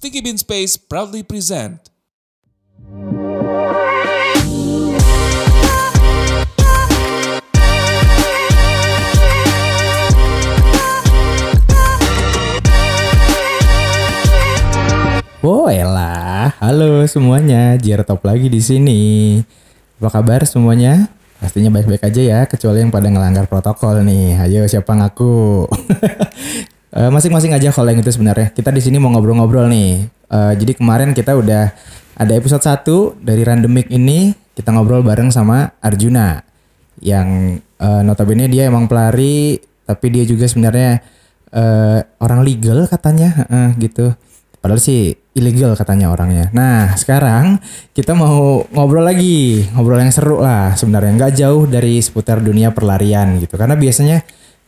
[0.00, 1.92] Sticky Bean Space proudly present.
[15.44, 19.00] Oh elah, halo semuanya, JR Top lagi di sini.
[20.00, 21.12] Apa kabar semuanya?
[21.44, 24.48] Pastinya baik-baik aja ya, kecuali yang pada ngelanggar protokol nih.
[24.48, 25.68] Ayo siapa ngaku?
[26.90, 28.50] Eh, Masing-masing aja kalau yang itu sebenarnya.
[28.50, 30.10] Kita di sini mau ngobrol-ngobrol nih.
[30.10, 31.70] Eh, jadi kemarin kita udah
[32.18, 36.42] ada episode 1 dari Randomic ini, kita ngobrol bareng sama Arjuna.
[36.98, 40.98] Yang eh, notabene dia emang pelari, tapi dia juga sebenarnya
[41.54, 44.10] eh, orang legal katanya, Heeh, gitu.
[44.60, 46.52] Padahal sih ilegal katanya orangnya.
[46.52, 47.62] Nah sekarang
[47.96, 51.16] kita mau ngobrol lagi, ngobrol yang seru lah sebenarnya.
[51.16, 53.56] Nggak jauh dari seputar dunia perlarian gitu.
[53.56, 54.20] Karena biasanya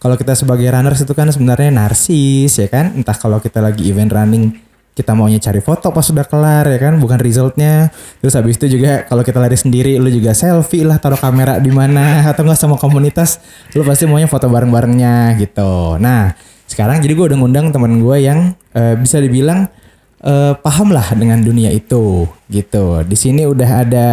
[0.03, 2.91] kalau kita sebagai runners itu kan sebenarnya narsis ya kan.
[2.99, 4.51] Entah kalau kita lagi event running
[4.93, 7.95] kita maunya cari foto pas sudah kelar ya kan, bukan resultnya.
[8.19, 11.71] Terus habis itu juga kalau kita lari sendiri, lu juga selfie lah taruh kamera di
[11.71, 13.39] mana atau enggak sama komunitas,
[13.79, 15.97] lu pasti maunya foto bareng-barengnya gitu.
[16.03, 16.35] Nah
[16.67, 19.71] sekarang jadi gue udah ngundang teman gue yang eh, bisa dibilang
[20.19, 23.07] eh, paham lah dengan dunia itu gitu.
[23.07, 24.09] Di sini udah ada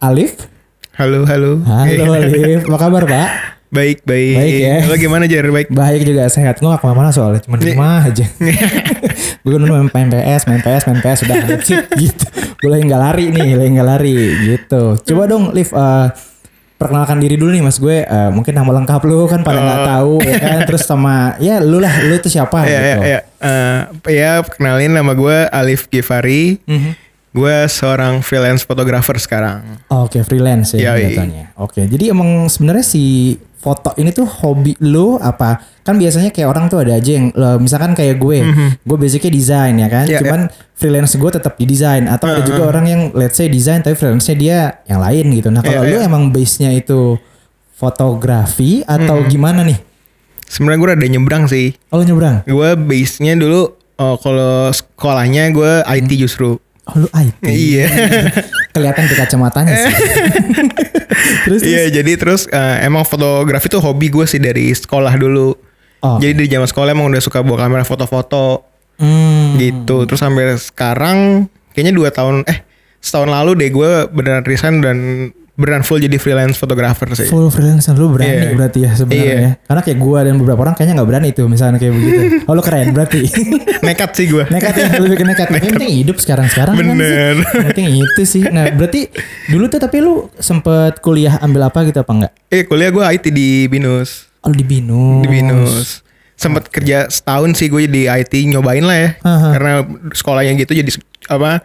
[0.00, 0.48] Alif.
[0.96, 1.60] Halo, halo.
[1.68, 3.55] Halo Alif, apa kabar Pak?
[3.66, 4.36] Baik, baik.
[4.36, 4.76] Baik ya.
[4.86, 5.44] Lo gimana Jar?
[5.46, 5.68] Baik.
[5.68, 6.58] Baik juga sehat.
[6.58, 8.24] Gue gak ke mana-mana soalnya, cuma di rumah aja.
[9.42, 12.24] gue dulu main, PS, main PS, main PS, udah that's it, gitu.
[12.56, 14.82] Gue lagi nggak lari nih, lagi nggak lari gitu.
[15.02, 16.06] Coba dong Liv, eh,
[16.76, 18.04] perkenalkan diri dulu nih mas gue.
[18.04, 20.58] Eh, mungkin nama lengkap lu kan pada nggak tahu ya kan.
[20.64, 23.00] Terus sama, ya lu lah, lu tuh siapa Ya, ya, gitu.
[23.02, 23.20] ya.
[23.42, 23.80] Eh,
[24.14, 26.62] ya, kenalin nama gue Alif Givari.
[26.64, 26.92] Mhm.
[27.36, 29.60] Gue seorang freelance fotografer sekarang.
[29.92, 31.12] Oke freelance ya Yoi.
[31.12, 31.44] katanya.
[31.60, 35.58] Oke jadi emang sebenarnya si foto ini tuh hobi lu apa?
[35.82, 38.46] Kan biasanya kayak orang tuh ada aja yang lo- misalkan kayak gue,
[38.78, 40.06] gue basicnya desain ya kan.
[40.06, 40.12] Mhm.
[40.14, 40.40] Iya, Cuman
[40.72, 44.36] freelance gue tetap di desain atau ada juga orang yang let's say desain tapi freelance-nya
[44.36, 45.50] dia yang lain gitu.
[45.50, 46.06] Nah kalau Iya, lu iya.
[46.06, 47.18] emang base-nya itu
[47.76, 49.28] fotografi atau Mhm.
[49.28, 49.78] gimana nih?
[50.46, 51.74] Sebenarnya gue rada nyebrang sih.
[51.90, 52.46] Oh nyebrang?
[52.46, 53.66] Gue base-nya dulu
[53.96, 56.54] oh, kalau sekolahnya gue IT justru.
[56.86, 57.42] Oh lu IT.
[57.42, 57.86] Iya.
[58.76, 59.94] Kelihatan di kacamatanya sih.
[61.48, 61.94] terus, Iya, terus?
[61.96, 65.56] jadi terus eh, emang fotografi tuh hobi gue sih dari sekolah dulu.
[66.04, 66.20] Oh.
[66.20, 68.76] Jadi dari zaman sekolah emang udah suka bawa kamera foto-foto.
[68.96, 69.60] Hmm.
[69.60, 72.64] gitu terus sampai sekarang kayaknya dua tahun eh
[72.96, 74.96] setahun lalu deh gue beneran resign dan
[75.56, 78.52] beneran full jadi freelance fotografer sih Full freelance lu berani Iya.
[78.52, 79.36] berarti ya sebenarnya Iya.
[79.38, 79.50] ya.
[79.64, 82.20] Karena kayak gua dan beberapa orang kayaknya nggak berani tuh misalnya kayak begitu.
[82.48, 83.24] Oh lu keren berarti.
[83.86, 85.46] nekat sih gue nekat ya lebih ke nekat.
[85.50, 86.92] Yang penting hidup sekarang-sekarang kan sih.
[86.92, 87.34] Bener.
[87.40, 88.42] Yang penting itu sih.
[88.44, 89.08] Nah berarti
[89.48, 92.32] dulu tuh tapi lu sempet kuliah ambil apa gitu apa enggak?
[92.46, 95.20] eh kuliah gue IT di binus Oh di Binus.
[95.20, 95.88] di binus
[96.36, 99.48] sempet kerja setahun sih gue di IT nyobain lah ya Aha.
[99.56, 99.72] karena
[100.12, 100.90] sekolahnya gitu jadi
[101.26, 101.64] apa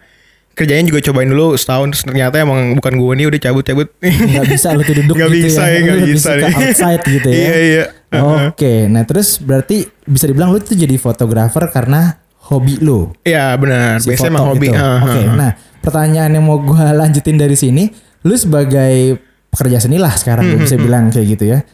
[0.52, 4.46] kerjanya juga cobain dulu setahun terus ternyata emang bukan gue nih udah cabut cabut Nggak
[4.48, 5.72] bisa lu tuh duduk Nggak gitu bisa ya.
[5.72, 6.44] ya, nggak bisa nih.
[6.50, 7.36] outside gitu ya.
[7.38, 13.08] iya iya Oke, nah terus berarti bisa dibilang lu tuh jadi fotografer karena hobi lu.
[13.22, 14.76] iya benar si biasanya emang hobi itu.
[14.76, 15.32] Ah, Oke, ah.
[15.32, 17.88] nah pertanyaan yang mau gue lanjutin dari sini,
[18.22, 19.16] lu sebagai
[19.48, 21.64] pekerja seni lah sekarang Hmm, gue bisa bilang kayak gitu ya.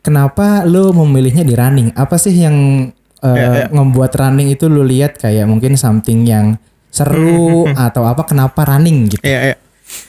[0.00, 1.92] Kenapa lu memilihnya di running?
[1.92, 2.88] Apa sih yang
[3.20, 3.66] uh, Ya, ya.
[3.68, 6.56] membuat running itu lu lihat kayak mungkin something yang
[6.90, 8.22] seru atau apa?
[8.22, 9.22] Kenapa running gitu?
[9.22, 9.56] Iya, iya.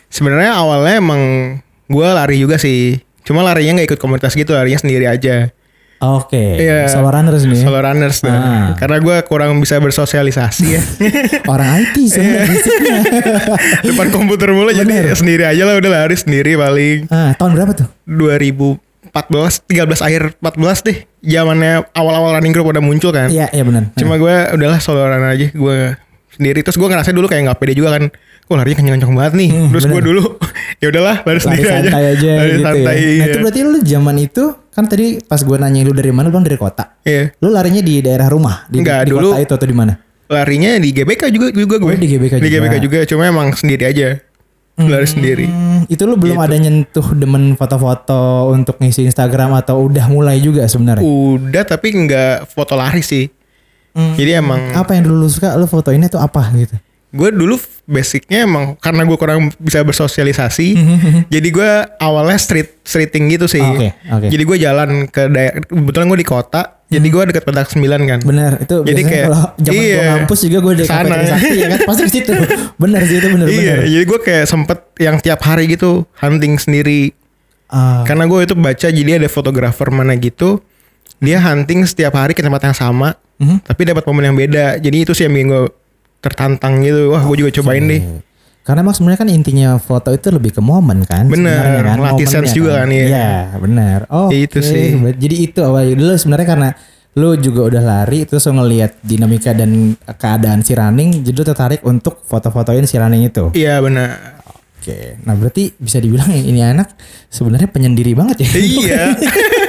[0.10, 1.22] Sebenarnya awalnya emang
[1.88, 3.00] gue lari juga sih.
[3.22, 5.54] Cuma larinya nggak ikut komunitas gitu, larinya sendiri aja.
[6.02, 6.90] Oke, Iya.
[6.90, 7.62] solo runners nih.
[7.62, 7.64] ya?
[7.64, 8.26] Solo runners.
[8.26, 8.34] nah.
[8.34, 8.68] Ah.
[8.74, 10.82] Karena gue kurang bisa bersosialisasi ya.
[11.54, 12.10] Orang IT Iya.
[12.10, 12.60] sebenarnya.
[13.88, 17.06] Depan komputer mulu jadi sendiri aja lah udah lari sendiri paling.
[17.08, 17.88] ah, tahun berapa tuh?
[18.10, 18.82] 2014,
[19.70, 20.98] 13 akhir 14 deh.
[21.22, 23.30] Zamannya awal-awal running group udah muncul kan.
[23.30, 23.94] Iya, iya benar.
[23.94, 25.78] Cuma gue udahlah solo runner aja gue
[26.32, 28.08] sendiri terus gue ngerasa dulu kayak nggak pede juga kan
[28.42, 30.24] kok larinya kenceng-kenceng banget nih Hmm, terus gue dulu
[30.82, 32.84] ya udahlah lari lari sendiri aja santai aja, lari gitu santai ya.
[32.84, 33.26] Nah iya.
[33.26, 36.44] itu berarti lu zaman itu kan tadi pas gue nanya lu dari mana lu bilang
[36.44, 36.96] dari kota.
[37.02, 37.36] Iya.
[37.38, 39.94] Lu larinya di daerah rumah di, Enggak, di dulu- kota itu atau di mana?
[40.28, 42.56] larinya di GBK juga juga gue Oh, di GBK di juga.
[42.64, 44.08] GBK juga cuma emang sendiri aja
[44.78, 46.48] lari sendiri Hmm, itu lu belum Gitu.
[46.48, 51.04] ada nyentuh demen foto-foto untuk ngisi Instagram atau udah mulai juga sebenarnya?
[51.04, 53.28] udah tapi nggak foto lari sih
[53.92, 54.16] Hmm.
[54.16, 56.80] jadi emang Apa yang dulu lu suka lu fotoinnya tuh apa gitu?
[57.12, 60.68] gue dulu basicnya emang karena gue kurang bisa bersosialisasi
[61.34, 64.28] jadi gue awalnya street streeting gitu sih Oh, oke, oke.
[64.28, 68.20] jadi gue jalan ke daerah kebetulan gue di kota jadi gue deket petak sembilan kan
[68.22, 70.04] Bener itu Jadi kayak- kalau zaman gua iya.
[70.14, 71.16] ngampus juga gue di Sana.
[71.22, 72.32] Sakti ya kan pasti ke situ.
[72.78, 73.78] bener sih itu bener iya bener.
[73.90, 77.12] jadi gue kayak sempet yang tiap hari gitu hunting sendiri
[77.68, 80.60] Ah, Karena gue itu baca jadi ada fotografer mana gitu
[81.18, 83.66] dia hunting setiap hari ke tempat yang sama Mhm.
[83.66, 85.64] tapi dapat momen yang beda jadi itu sih yang bikin gue
[86.22, 87.12] tertantang gitu.
[87.12, 88.02] Wah, gue juga cobain deh.
[88.62, 91.26] Karena emang sebenarnya kan intinya foto itu lebih ke momen kan.
[91.26, 93.06] Bener, kan, latih sense juga kan, iya.
[93.10, 94.00] Iya, benar.
[94.14, 94.94] Oh, Itu sih.
[95.18, 96.70] Jadi itu awal dulu sebenarnya karena
[97.12, 102.24] lu juga udah lari terus ngelihat dinamika dan keadaan si running jadi lu tertarik untuk
[102.24, 103.52] foto-fotoin si running itu.
[103.52, 104.40] Iya benar.
[104.80, 105.20] Oke.
[105.26, 106.96] Nah, berarti bisa dibilang ini anak
[107.28, 108.50] sebenarnya penyendiri banget ya.
[108.56, 109.04] iya.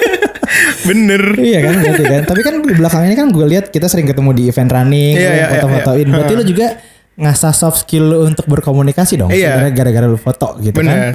[0.83, 1.23] Bener.
[1.39, 2.23] iya kan berarti kan.
[2.27, 5.31] Tapi kan di belakang ini kan gue lihat kita sering ketemu di event running, Iya,
[5.33, 6.07] iya, foto-fotoin.
[6.07, 6.15] iya.
[6.15, 6.67] Berarti lu juga
[7.13, 9.31] ngasah soft skill lu untuk berkomunikasi dong.
[9.31, 9.57] Iya.
[9.61, 10.85] Sebenarnya gara-gara lu foto gitu kan.
[10.85, 11.13] Bener.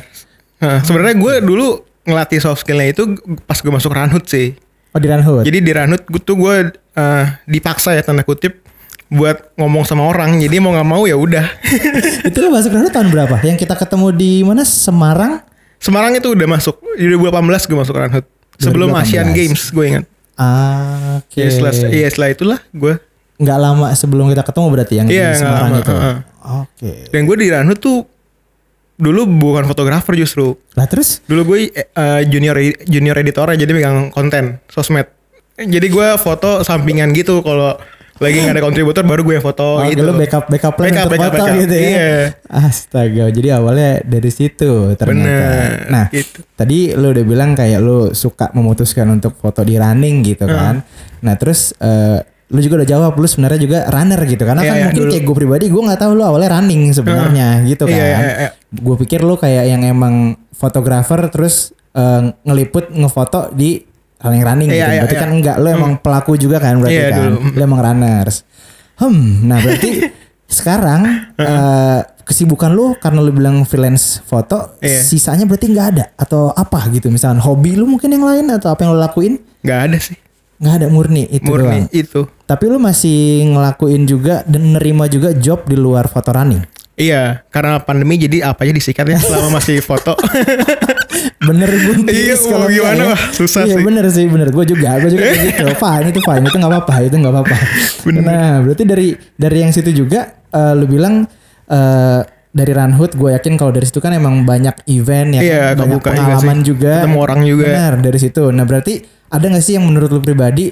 [0.57, 1.68] Nah, sebenarnya gue dulu
[2.07, 3.04] ngelatih soft skillnya itu
[3.44, 4.56] pas gue masuk Ranhut sih.
[4.95, 5.44] Oh di Runhood.
[5.44, 8.63] Jadi di Ranhut gue tuh gue eh, dipaksa ya tanda kutip
[9.07, 10.40] buat ngomong sama orang.
[10.40, 11.45] Jadi mau nggak mau ya udah.
[12.31, 13.36] itu lu masuk Runhood tahun berapa?
[13.44, 14.63] Yang kita ketemu di mana?
[14.63, 15.44] Semarang?
[15.78, 16.80] Semarang itu udah masuk.
[16.98, 18.25] Di 2018 gue masuk Ranhut.
[18.57, 19.01] Sebelum 2018.
[19.01, 20.06] Asian Games gue ingat.
[20.33, 21.39] Ah, Oke.
[21.39, 22.94] Iya setelah, iya setelah itulah gue.
[23.38, 25.92] Nggak lama sebelum kita ketemu berarti yang Iya, di Semarang lama, itu.
[25.92, 26.15] heeh.
[26.57, 26.92] Oke.
[27.09, 27.98] Dan gue di Ranhut tuh
[28.98, 30.57] dulu bukan fotografer justru.
[30.74, 31.21] Lah terus?
[31.24, 35.06] Dulu gue eh, junior junior editor jadi megang konten sosmed.
[35.54, 37.77] Jadi gue foto sampingan gitu kalau
[38.19, 40.02] lagi nggak ada kontributor baru gue foto Oh, gitu.
[40.02, 41.62] lu backup backup plan Backup, untuk backup, foto backup.
[41.62, 41.88] gitu ya.
[41.88, 42.12] Iya.
[42.48, 45.08] Astaga, jadi awalnya dari situ ternyata.
[45.08, 46.40] Bener, Nah, gitu.
[46.54, 50.81] tadi lu udah bilang kayak lu suka memutuskan untuk foto di running gitu kan.
[51.19, 54.74] Nah, terus eh, lu juga udah jawab lu sebenarnya juga runner gitu karena Iya, kan
[54.74, 55.12] iya, mungkin dulu.
[55.12, 57.94] kayak gue pribadi gue nggak tahu lu awalnya running sebenarnya gitu kan.
[57.94, 58.50] Iya, iya, iya.
[58.69, 60.16] Gue pikir lu kayak yang emang
[60.52, 63.84] fotografer terus eh, ngeliput ngefoto di
[64.19, 64.80] running running gitu.
[64.80, 65.22] Iya, berarti iya.
[65.22, 67.18] kan enggak lu emang pelaku juga kan berarti Iya, kan.
[67.22, 67.38] dulu.
[67.52, 68.36] Lu emang runners.
[68.98, 69.92] Hmm, nah berarti
[70.58, 71.02] sekarang
[71.36, 75.00] eh, kesibukan lu karena lu bilang freelance foto, Iya.
[75.02, 77.08] sisanya berarti nggak ada atau apa gitu?
[77.08, 79.38] Misalnya hobi lu mungkin yang lain atau apa yang lu lakuin?
[79.62, 80.18] Nggak ada sih.
[80.58, 81.94] Nggak ada murni itu Murni doang.
[81.94, 82.22] itu.
[82.44, 83.18] Tapi lu masih
[83.48, 86.66] ngelakuin juga dan nerima juga job di luar foto running.
[86.98, 90.18] Iya, karena pandemi jadi apa aja disikat ya selama masih foto.
[91.40, 93.84] Bener gue Iya, mau gimana, Wah, susah iya, sih.
[93.84, 97.16] bener sih bener gue juga gue juga gitu fine itu fine itu nggak apa-apa itu
[97.16, 97.56] nggak apa-apa
[98.20, 101.24] nah berarti dari dari yang situ juga eh, lu bilang
[101.64, 105.76] eh, dari Runhood gue yakin kalau dari situ kan emang banyak event ya Iya, kan?
[105.80, 106.66] banyak kebuka juga pengalaman sih.
[106.66, 107.66] juga, Ketemu orang juga.
[107.68, 108.94] benar dari situ nah berarti
[109.28, 110.66] ada nggak sih yang menurut lu pribadi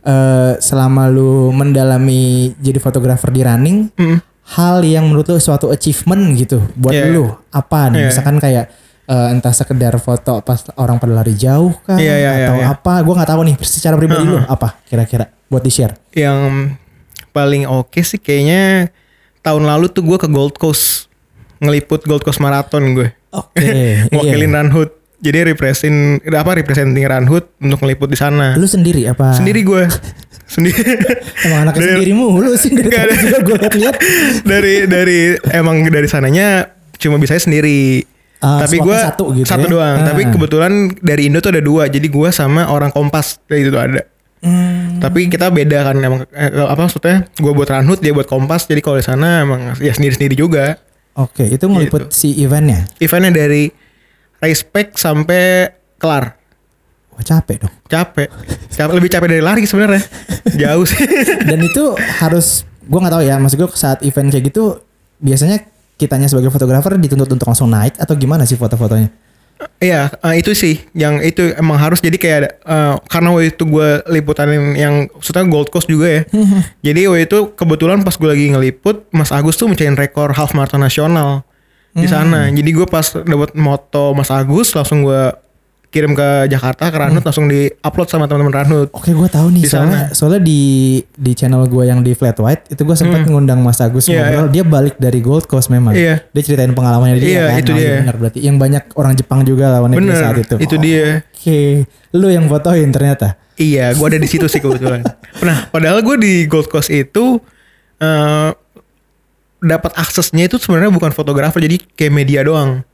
[0.00, 2.22] eh, selama lu mendalami
[2.56, 4.18] jadi fotografer di running Mm.
[4.46, 7.08] Hal yang menurut lu suatu achievement gitu buat Iya.
[7.08, 8.08] lu apa nih Iya.
[8.08, 8.68] misalkan kayak
[9.04, 12.66] eh, entah sekedar foto pas orang pada lari jauh kan iya, iya, atau iya.
[12.70, 16.76] apa gue nggak tahu nih secara pribadi lu apa kira-kira buat di share Yang
[17.30, 18.88] paling oke sih kayaknya
[19.40, 21.08] tahun lalu tuh gue ke Gold Coast
[21.58, 23.08] ngeliput Gold Coast Marathon gue.
[23.30, 24.08] oke iya.
[24.08, 24.90] Ngewakilin Ranhut.
[25.18, 25.96] Jadi representing
[26.30, 28.52] apa representing Ranhut untuk ngeliput di sana.
[28.54, 29.88] lu sendiri apa Sendiri gue.
[30.54, 30.78] Sendiri.
[31.42, 33.10] emang anaknya Dari- sendiri mulu sih dari ada.
[33.12, 33.96] juga gue liat-liat
[34.42, 35.18] dari dari
[35.50, 38.06] emang dari sananya cuma bisa sendiri.
[38.38, 39.66] Ah, tapi gue satu gitu ya?
[39.66, 39.96] doang.
[39.98, 40.06] Ah.
[40.06, 41.88] Tapi kebetulan dari Indo tuh ada dua.
[41.88, 44.04] Jadi gue sama orang Kompas dari itu tuh ada.
[44.44, 47.24] Hmm, Tapi kita beda kan emang eh, apa maksudnya?
[47.34, 48.68] Gue buat Ranhut dia buat Kompas.
[48.68, 50.76] Jadi kalau di sana emang ya sendiri sendiri juga.
[51.14, 52.12] oke itu ngeliput Gitu.
[52.12, 53.70] si eventnya Eventnya dari
[54.42, 56.36] pack sampai kelar.
[57.14, 58.28] Wah capek dong Capek.
[58.74, 60.02] capek lebih capek dari lari sebenarnya.
[60.58, 60.98] Jauh sih.
[61.50, 64.82] dan itu harus gue nggak tahu ya maksud gue saat event kayak gitu
[65.22, 65.64] biasanya
[65.96, 69.08] kitanya sebagai fotografer dituntut untuk langsung naik atau gimana sih foto-fotonya
[69.78, 74.02] Iya, eh, itu sih yang itu emang harus jadi kayak eh, karena waktu itu gue
[74.10, 76.22] liputan yang maksudnya Gold Coast juga ya.
[76.90, 80.82] jadi waktu itu kebetulan pas gue lagi ngeliput, Mas Agus tuh mencahin rekor half marathon
[80.82, 81.46] nasional
[81.94, 82.50] di sana.
[82.50, 85.22] Jadi gue pas dapat moto Mas Agus langsung gue
[85.94, 88.88] kirim ke Jakarta ke Ranut langsung di upload sama teman-teman Ranut.
[88.90, 90.60] Oke gue tahu nih Di soalnya soalnya di
[91.08, 94.12] di channel gue yang di Flat White itu gue sempat ngundang Mas Agus Hmm.
[94.12, 96.26] Iya, ngobrol dia balik dari Gold Coast memang Iya.
[96.26, 97.96] dia ceritain pengalamannya dia Iya, kan itu Oh, iya dia.
[98.02, 101.06] benar berarti yang banyak orang Jepang juga lawannya Bener, saat itu itu Oh, dia.
[101.24, 101.60] oke
[102.12, 105.06] lu yang fotoin ternyata Iya, gue ada di situ sih kebetulan.
[105.46, 107.38] Nah, padahal gue di Gold Coast itu
[107.96, 108.50] eh
[109.60, 112.84] dapat aksesnya itu sebenarnya bukan fotografer, jadi kayak media doang.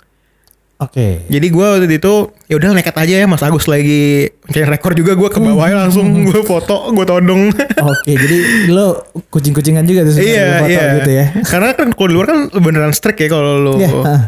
[0.81, 2.13] Oke Jadi gue waktu itu
[2.45, 5.79] ya udah nekat aja ya Mas Agus lagi mencari rekor juga gue ke bawah Hmm.
[5.79, 7.53] langsung gue foto gue todong.
[7.91, 8.97] oke jadi lu
[9.27, 10.85] kucing-kucingan juga tuh iya foto iya.
[10.97, 14.23] gitu ya Karena kan kalau di luar kan beneran strict ya kalau lu Iya, ah.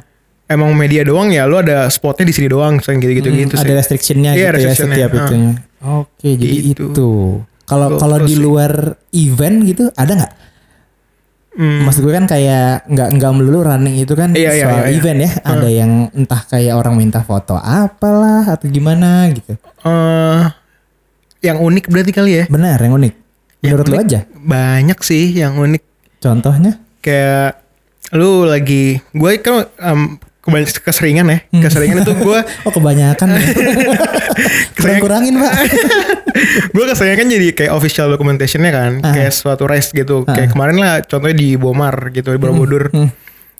[0.46, 3.64] emang media doang ya lu ada spotnya di sini doang misalnya gitu-gitu Hmm, gitu ada
[3.64, 3.74] sih.
[3.74, 6.84] restrictionnya Iya, gitu ya setiap itunya oke jadi Gitu.
[6.90, 7.08] itu
[7.64, 8.72] kalau kalau di luar
[9.10, 10.32] event gitu ada nggak
[11.52, 11.84] Hmm.
[11.84, 14.96] Maksud gue kan kayak nggak nggak melulu running itu kan Iya, iya, soal iya, iya.
[14.96, 15.30] event ya.
[15.44, 19.60] Ada yang entah kayak orang minta foto apalah atau gimana gitu.
[19.84, 20.42] Eh,
[21.44, 22.44] yang unik berarti kali ya.
[22.48, 23.14] Benar yang unik.
[23.60, 24.20] Yang Menurut lu unik aja.
[24.32, 25.82] Banyak sih yang unik.
[26.22, 26.80] Contohnya?
[27.02, 27.58] kayak
[28.14, 31.62] lu lagi gue kan um, kebanyakan keseringan ya Hmm.
[31.62, 33.40] keseringan itu gue Oh kebanyakan ya.
[34.74, 35.52] Kurang kurangin pak.
[36.74, 39.12] gue keseringan kan jadi kayak official documentationnya kan Ah.
[39.12, 43.08] kayak suatu race gitu kayak kemarin lah contohnya di Bomar gitu di Borobudur Hmm.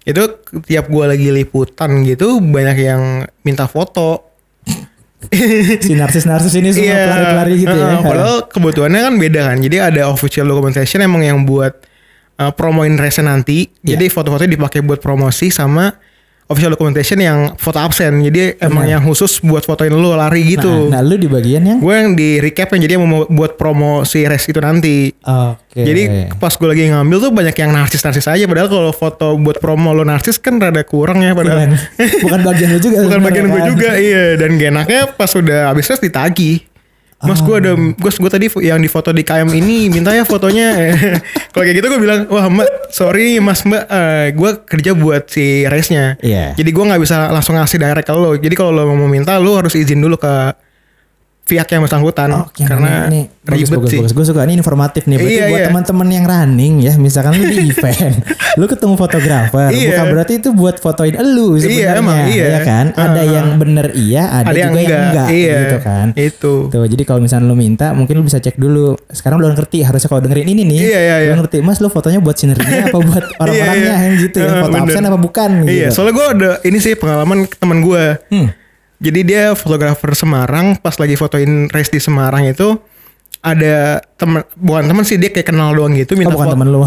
[0.02, 0.22] itu
[0.60, 3.02] tiap gue lagi liputan gitu banyak yang
[3.40, 4.34] minta foto
[5.78, 7.86] Si narsis-narsis ini semua Iya, pelari-pelari gitu ya.
[7.88, 9.56] uh, Padahal kebutuhannya kan beda kan.
[9.56, 11.78] Jadi ada official documentation emang yang buat
[12.36, 13.70] uh, promoin race nanti.
[13.80, 13.94] Iya.
[13.94, 15.94] Jadi foto-fotonya dipakai buat promosi sama
[16.52, 18.20] official documentation yang foto absen.
[18.20, 20.92] Jadi emang yang khusus buat fotoin lu lari gitu.
[20.92, 24.28] Nah, nah, lu di bagian yang Gue yang di recapnya jadi yang mau buat promosi
[24.28, 25.10] race itu nanti.
[25.24, 25.82] Oke.
[25.82, 28.44] Jadi pas gue lagi ngambil tuh banyak yang narsis-narsis aja.
[28.44, 31.32] Padahal kalau foto buat promo lo narsis kan rada kurang ya.
[31.32, 32.98] Padahal bukan, bukan bagian lu juga.
[33.08, 36.71] bukan bagian gue juga iya dan gak enaknya pas udah habis tes ditagi
[37.22, 40.74] Mas gue ada gue gue tadi yang difoto di KM ini minta ya fotonya
[41.54, 45.62] kalau kayak gitu gue bilang wah mbak sorry mas mbak eh, gue kerja buat si
[45.64, 46.58] race nya Iya.
[46.58, 48.34] jadi gue nggak bisa langsung ngasih direct ke lo.
[48.34, 50.34] Jadi kalau lo mau minta lo harus izin dulu ke
[51.42, 54.12] pihak yang bersangkutan Oke, karena ini, ini bagus, ribet bagus, sih bagus.
[54.14, 55.16] Gue suka ini informatif nih.
[55.18, 55.66] Berarti Iya, buat iya.
[55.68, 58.14] teman-teman yang running ya, misalkan lu di event,
[58.54, 59.86] lu ketemu fotografer, Iya.
[59.90, 62.44] bukan berarti itu buat fotoin elu sebenarnya, emang, iya.
[62.48, 62.86] ya kan?
[62.92, 63.26] Ada Uh-uh.
[63.26, 66.06] yang bener iya, ada, ada yang juga yang enggak, enggak, iya gitu kan?
[66.14, 68.94] itu Tuh, jadi kalau misalnya lu minta, mungkin lu bisa cek dulu.
[69.08, 71.32] Sekarang lu ngerti, harusnya kalau dengerin ini nih, Iya, iya, iya.
[71.34, 74.06] lu ngerti, mas lu fotonya buat sinerinya apa buat orang-orangnya Iya, iya.
[74.06, 75.50] yang gitu, yang Uh, foto absen apa bukan?
[75.66, 75.94] Iya, gitu.
[75.98, 78.04] soalnya gue ada ini sih pengalaman teman gue.
[78.30, 78.48] Hmm.
[79.02, 82.78] Jadi dia fotografer Semarang, pas lagi fotoin race di Semarang itu
[83.40, 86.54] ada teman bukan teman sih dia kayak kenal doang gitu Oh, minta bukan foto.
[86.54, 86.78] temen lu.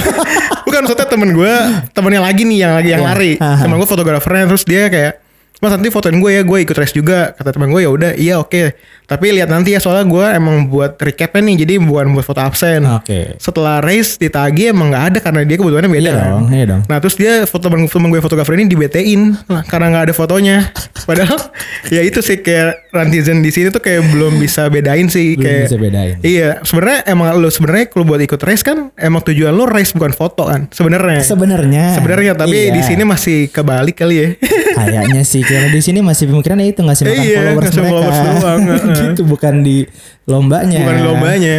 [0.66, 1.54] bukan maksudnya temen gue
[1.90, 3.08] temennya lagi nih yang lagi yang Iya.
[3.08, 5.24] lari temen gue fotografernya terus dia kayak
[5.56, 8.36] mas nanti fotoin gue ya gue ikut race juga kata temen gue ya udah iya
[8.36, 12.38] oke tapi lihat nanti ya soalnya gue emang buat recapnya nih jadi bukan buat foto
[12.38, 13.34] absen Oke.
[13.36, 16.28] setelah race ditagi emang nggak ada karena dia kebutuhannya beda Iya kan.
[16.28, 16.80] dong, iya dong.
[16.84, 20.58] Nah terus dia foto temen, temen gue fotografer ini dibetein lah, karena nggak ada fotonya.
[21.08, 21.38] Padahal
[21.86, 25.64] ya itu sih kayak rantizen di sini tuh kayak belum bisa bedain sih Belum kayak.
[25.64, 26.14] bisa bedain.
[26.20, 30.10] Iya sebenarnya emang lo sebenarnya kalau buat ikut race kan emang tujuan lo race bukan
[30.10, 31.22] foto kan sebenarnya.
[31.22, 31.94] Sebenarnya.
[31.94, 32.72] Sebenarnya tapi Iya.
[32.72, 34.28] di sini masih kebalik kali ya.
[34.76, 37.86] Kayaknya sih karena di sini masih pemikirannya itu ngasih makan Iya, followers mereka.
[37.86, 38.60] followers doang.
[39.12, 39.84] gitu bukan di
[40.24, 40.80] lombanya.
[40.82, 41.56] bukan lombanya.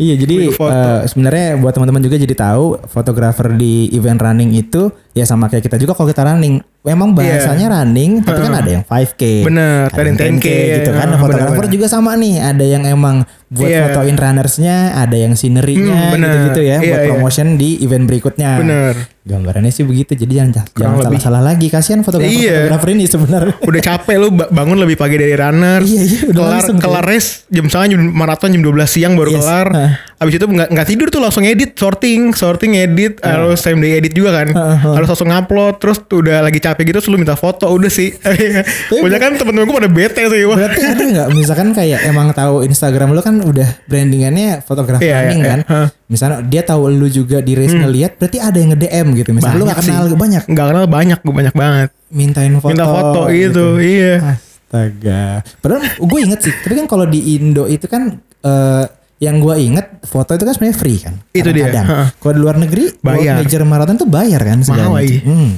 [0.00, 5.28] Iya jadi eh, sebenarnya buat teman-teman juga jadi tahu fotografer di event running itu ya
[5.28, 9.20] sama kayak kita juga kalau kita running memang bahasanya running tapi kan ada yang 5K
[9.20, 9.44] Iya.
[9.44, 10.46] Bener, ada yang ada yang 10K,
[10.80, 13.82] gitu kan Nah, fotografer juga sama nih ada yang emang buat Iya.
[13.88, 16.30] fotoin runnersnya ada yang Hmm, scenerinya bener.
[16.30, 17.08] gitu-gitu ya Iya, buat iya.
[17.10, 18.94] promotion di event berikutnya Bener.
[19.20, 21.18] gambarannya sih begitu jadi jangan jangan lebih.
[21.18, 22.54] salah-salah lagi kasihan fotografer Iya.
[22.64, 25.82] fotografer ini sebenarnya Udah capek lu ba- bangun lebih pagi dari runner.
[25.82, 29.42] Iya, iya, udah kelar kelar race jam misalnya jam maraton jam 12 siang baru Yes,
[29.42, 29.68] kelar.
[29.68, 29.90] ah.
[30.16, 34.12] Habis itu nggak nggak tidur tuh langsung edit, sorting, sorting, edit, harus time day edit
[34.12, 34.52] juga kan.
[34.52, 34.94] Ah, ah.
[34.94, 38.12] Harus langsung upload terus tuh udah lagi capek gitu terus lu minta foto udah sih.
[38.94, 40.42] Banyak kan temen-temen gue pada bete sih.
[40.44, 45.38] Berarti ada nggak misalkan kayak emang tahu Instagram lu kan udah brandingannya fotografer Iya, running
[45.38, 45.58] iya, kan.
[45.58, 45.70] iya.
[45.70, 45.88] Hah.
[46.06, 49.30] Misalnya dia tahu lu juga di race ngeliat berarti ada yang nge-DM gitu.
[49.30, 49.88] Misalnya lu gak sih.
[49.88, 51.88] kenal banyak Nggak kenal banyak, gue banyak banget.
[52.10, 52.68] mintain foto.
[52.68, 54.14] Minta foto gitu, iya.
[54.34, 55.46] Astaga.
[55.56, 58.84] Padahal gue inget sih, tapi kan kalau di Indo itu kan eh,
[59.18, 61.14] yang gue inget foto itu kan sebenarnya free kan.
[61.30, 61.70] Itu dia.
[62.12, 63.38] Kalau di luar negeri, Bayar.
[63.38, 65.20] Major marathon tuh bayar kan Mahal, iya.
[65.22, 65.52] Hmm.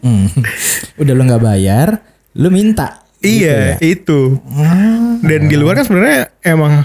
[0.00, 0.26] Hmm.
[0.96, 1.88] Udah lu nggak bayar,
[2.34, 3.01] lu minta.
[3.22, 4.20] Iya, Gitu itu.
[4.52, 4.66] ya.
[4.66, 5.14] Ah.
[5.22, 6.82] Dan di luar kan sebenarnya emang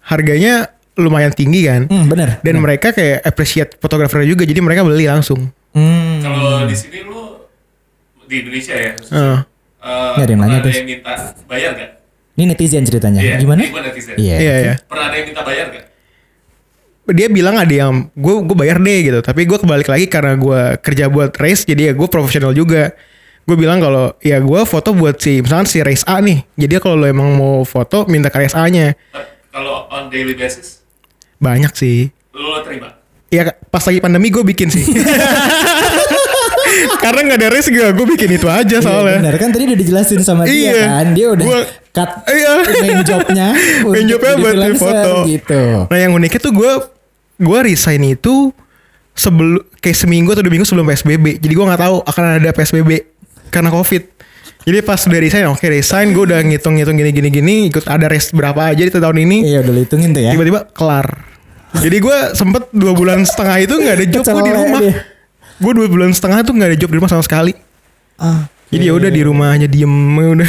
[0.00, 1.88] harganya lumayan tinggi kan.
[1.88, 2.38] Hmm, bener.
[2.40, 5.48] Dan mereka kayak appreciate fotografer juga jadi mereka beli langsung.
[5.72, 6.20] Hmm.
[6.20, 7.48] Kalau di sini lu
[8.24, 9.38] di Indonesia ya, Heeh.
[9.78, 11.12] Nggak ada yang nanya, ada yang minta
[11.46, 11.90] bayar gak?
[12.34, 13.20] Ini netizen ceritanya.
[13.24, 13.62] Iya, Gimana?
[13.62, 14.14] ini gua netizen.
[14.14, 14.36] Iya.
[14.36, 14.74] Iya ya.
[14.84, 15.84] Pernah ada yang minta bayar gak?
[17.08, 19.18] Dia bilang ada yang gue gue bayar deh gitu.
[19.24, 22.92] Tapi gue kebalik lagi karena gue kerja buat race jadi ya gue profesional juga.
[23.48, 26.44] Gue bilang kalau ya gue foto buat si misalkan si race A nih.
[26.54, 28.92] Jadi kalau lo emang mau foto minta ke race A-nya.
[28.92, 30.84] Eh, Kalau on daily basis,
[31.38, 32.12] Banyak sih.
[32.30, 32.92] lu lo terima?
[33.26, 34.84] Ya pas lagi pandemi gue bikin sih.
[36.98, 39.18] Karena nggak ada race gue, gue bikin itu aja Iya, soalnya.
[39.18, 40.84] benar kan tadi udah dijelasin sama dia Iya.
[40.86, 41.06] kan.
[41.12, 42.52] Dia udah Gua- cut Iya.
[42.76, 43.46] main jobnya.
[43.88, 45.12] Main jobnya buat foto.
[45.26, 45.62] gitu.
[45.86, 46.72] Nah yang uniknya tuh gue
[47.38, 48.52] gue resign itu
[49.12, 51.40] sebelum kayak seminggu atau dua minggu sebelum PSBB.
[51.40, 52.90] Jadi gue nggak tahu akan ada PSBB
[53.48, 54.02] karena COVID.
[54.68, 58.68] Jadi pas udah resign, oke resign, gue udah ngitung-ngitung gini-gini gini, ikut ada race berapa
[58.68, 60.36] aja di tahun ini, Iya udah hitungin tuh ya.
[60.36, 61.24] tiba-tiba kelar.
[61.72, 64.80] Jadi gue sempet dua bulan setengah itu nggak ada job gue di rumah.
[65.58, 67.52] Gue dua bulan setengah tuh nggak ada job di rumah sama sekali.
[68.20, 70.48] Ah, Jadi ya udah di rumah aja diem udah.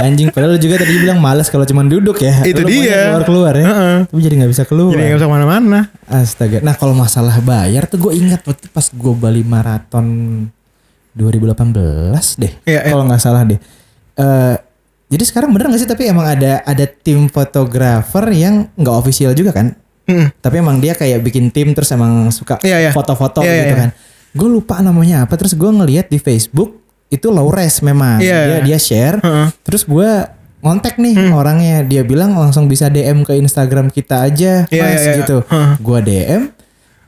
[0.00, 2.40] Anjing padahal lu juga tadi bilang males kalau cuman duduk ya.
[2.40, 3.12] Itu Lu dia.
[3.12, 3.64] Keluar-keluar ya.
[3.68, 3.96] Heeh.
[4.08, 4.96] Tapi jadi nggak bisa keluar.
[4.96, 5.80] Jadi nggak usah ke mana-mana.
[6.08, 6.58] Astaga.
[6.64, 10.06] Nah kalau masalah bayar tuh gue ingat waktu pas gue Bali Marathon
[11.12, 11.74] 2018
[12.38, 12.52] deh.
[12.64, 12.90] Iya, iya.
[12.90, 13.58] Kalau nggak salah deh.
[14.14, 14.56] Eh
[15.10, 19.50] jadi sekarang bener gak sih tapi emang ada ada tim fotografer yang nggak official juga
[19.50, 19.74] kan?
[20.06, 20.30] Mm.
[20.38, 22.90] Tapi emang dia kayak bikin tim terus emang suka Iya, iya.
[22.90, 23.80] foto-foto Iya, iya, gitu iya.
[23.82, 23.90] kan.
[24.30, 26.78] Gue lupa namanya apa terus gue ngeliat di Facebook
[27.10, 28.22] itu low res memang.
[28.22, 28.38] Iya.
[28.46, 29.18] Dia dia share.
[29.18, 29.50] Heeh.
[29.66, 30.10] Terus gue
[30.62, 31.34] ngontek nih Hmm.
[31.34, 31.82] orangnya.
[31.82, 35.18] Dia bilang langsung bisa DM ke Instagram kita aja, Iya, Mas iya, iya.
[35.26, 35.42] gitu.
[35.42, 35.70] Heeh.
[35.82, 36.42] Gue DM.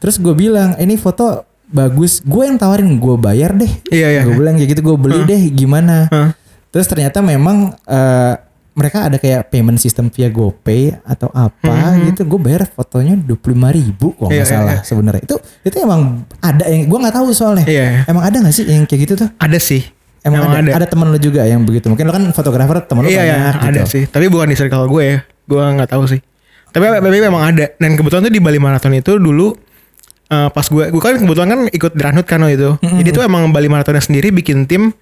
[0.03, 2.21] Terus gue bilang ini foto bagus.
[2.23, 3.73] Gue yang tawarin gue bayar deh.
[3.89, 4.23] Iya, iya.
[4.23, 6.07] Gue bilang kayak gitu gue beli deh gimana.
[6.13, 6.31] Heeh.
[6.71, 8.35] Terus ternyata memang eh,
[8.73, 12.25] mereka ada kayak payment system via GoPay atau apa gitu.
[12.25, 14.37] Gue bayar fotonya dua puluh ribu kalau nggak Hmm.
[14.37, 14.87] Iya, iya, salah iya.
[14.87, 15.23] sebenarnya.
[15.29, 17.67] Itu itu emang ada yang gue nggak tahu soalnya.
[17.69, 18.01] Iya, iya.
[18.09, 19.29] Emang ada nggak sih yang kayak gitu tuh?
[19.37, 19.83] Ada sih.
[20.23, 20.73] Emang, Emang ada, ada.
[20.81, 21.91] ada teman lu juga yang begitu.
[21.91, 23.91] Mungkin lu kan fotografer temen lu Iya, iya, banyak ada gitu.
[23.91, 24.03] sih.
[24.07, 25.19] Tapi bukan di circle gue ya.
[25.51, 26.23] Gue nggak tahu sih.
[26.73, 27.75] Tapi, tapi memang ada.
[27.77, 29.53] Dan kebetulan tuh di Bali Marathon itu dulu
[30.31, 32.77] eh, pas gue, gue kan kebetulan kan ikut Dranhut kan itu.
[32.79, 34.93] Jadi tuh emang Bali Marathonnya sendiri bikin tim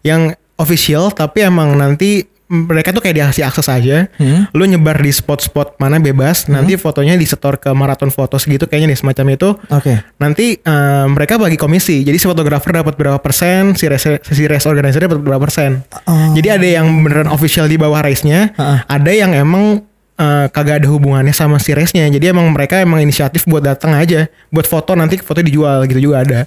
[0.00, 4.10] yang official, tapi emang nanti mereka tuh kayak dikasih akses aja.
[4.18, 4.50] Hmm.
[4.50, 6.50] Lu nyebar di spot-spot mana bebas.
[6.50, 9.48] Nanti fotonya disetor ke maraton foto segitu kayaknya nih semacam itu.
[9.70, 10.02] Oke.
[10.18, 12.02] Nanti eh, mereka bagi komisi.
[12.02, 15.86] Jadi si fotografer dapat berapa persen, si race, si race organizer dapat berapa persen.
[16.10, 16.34] Oh.
[16.34, 18.78] Jadi ada yang beneran official di bawah race-nya, Heeh.
[18.82, 19.86] ada yang emang
[20.20, 22.04] eh, kagak ada hubungannya sama si race-nya.
[22.06, 26.20] Jadi emang mereka emang inisiatif buat datang aja, buat foto nanti foto dijual gitu juga
[26.20, 26.40] ada.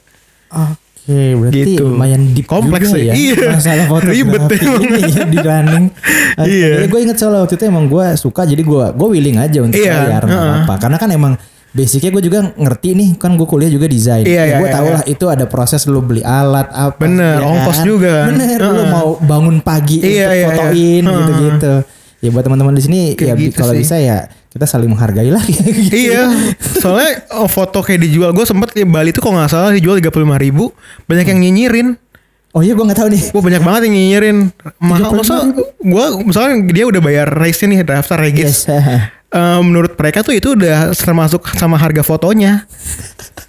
[1.04, 1.84] Oke, berarti Gitu.
[1.84, 3.14] lumayan deep Kompleks juga ya.
[3.14, 3.48] Iya.
[3.52, 4.82] Masalah Ribet fotografi emang.
[4.86, 5.86] ini ya di running.
[6.40, 6.70] Iya.
[6.88, 9.94] Gue inget soalnya waktu itu emang gue suka jadi gue gue willing aja untuk Iya,
[10.00, 10.54] bayar nggak heeh.
[10.64, 10.74] apa-apa.
[10.80, 11.34] Karena kan emang
[11.74, 14.24] basicnya gue juga ngerti nih kan gue kuliah juga desain.
[14.24, 14.94] Iya, iya, gue iya, tau iya.
[14.94, 17.02] lah itu ada proses lu beli alat apa.
[17.02, 17.86] Bener, ya ongkos kan?
[17.86, 18.16] juga.
[18.30, 18.88] Bener, lu Heeh.
[18.88, 20.46] mau bangun pagi Iya, untuk iya, iya.
[20.48, 21.18] fotoin Heeh.
[21.20, 21.74] gitu-gitu.
[22.24, 23.84] Ya buat teman-teman di sini ya Kayak gitu kalau sih.
[23.84, 25.44] bisa ya kita saling menghargai lah.
[25.44, 25.92] gitu.
[26.08, 26.32] iya,
[26.80, 28.32] soalnya oh, foto kayak dijual.
[28.32, 30.72] Gue sempet di Bali tuh kalau nggak salah dijual 35 ribu.
[31.04, 31.88] Banyak yang nyinyirin.
[32.54, 33.24] Oh iya gue nggak tahu nih.
[33.36, 34.38] Wah banyak banget yang nyinyirin.
[34.80, 35.20] Mahal.
[35.20, 38.70] Masa gue misalnya dia udah bayar race nih daftar regis.
[38.70, 39.12] Yes.
[39.34, 42.70] Eh, menurut mereka tuh itu udah termasuk sama harga fotonya.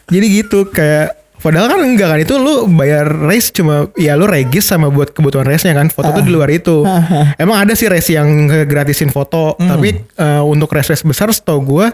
[0.09, 4.65] Jadi gitu kayak padahal kan enggak kan itu lu bayar race cuma ya lu regis
[4.65, 5.93] sama buat kebutuhan race-nya kan.
[5.93, 6.81] Foto tuh di luar itu.
[7.43, 11.93] Emang ada sih race yang gratisin foto, tapi eh, untuk race-race besar setau gua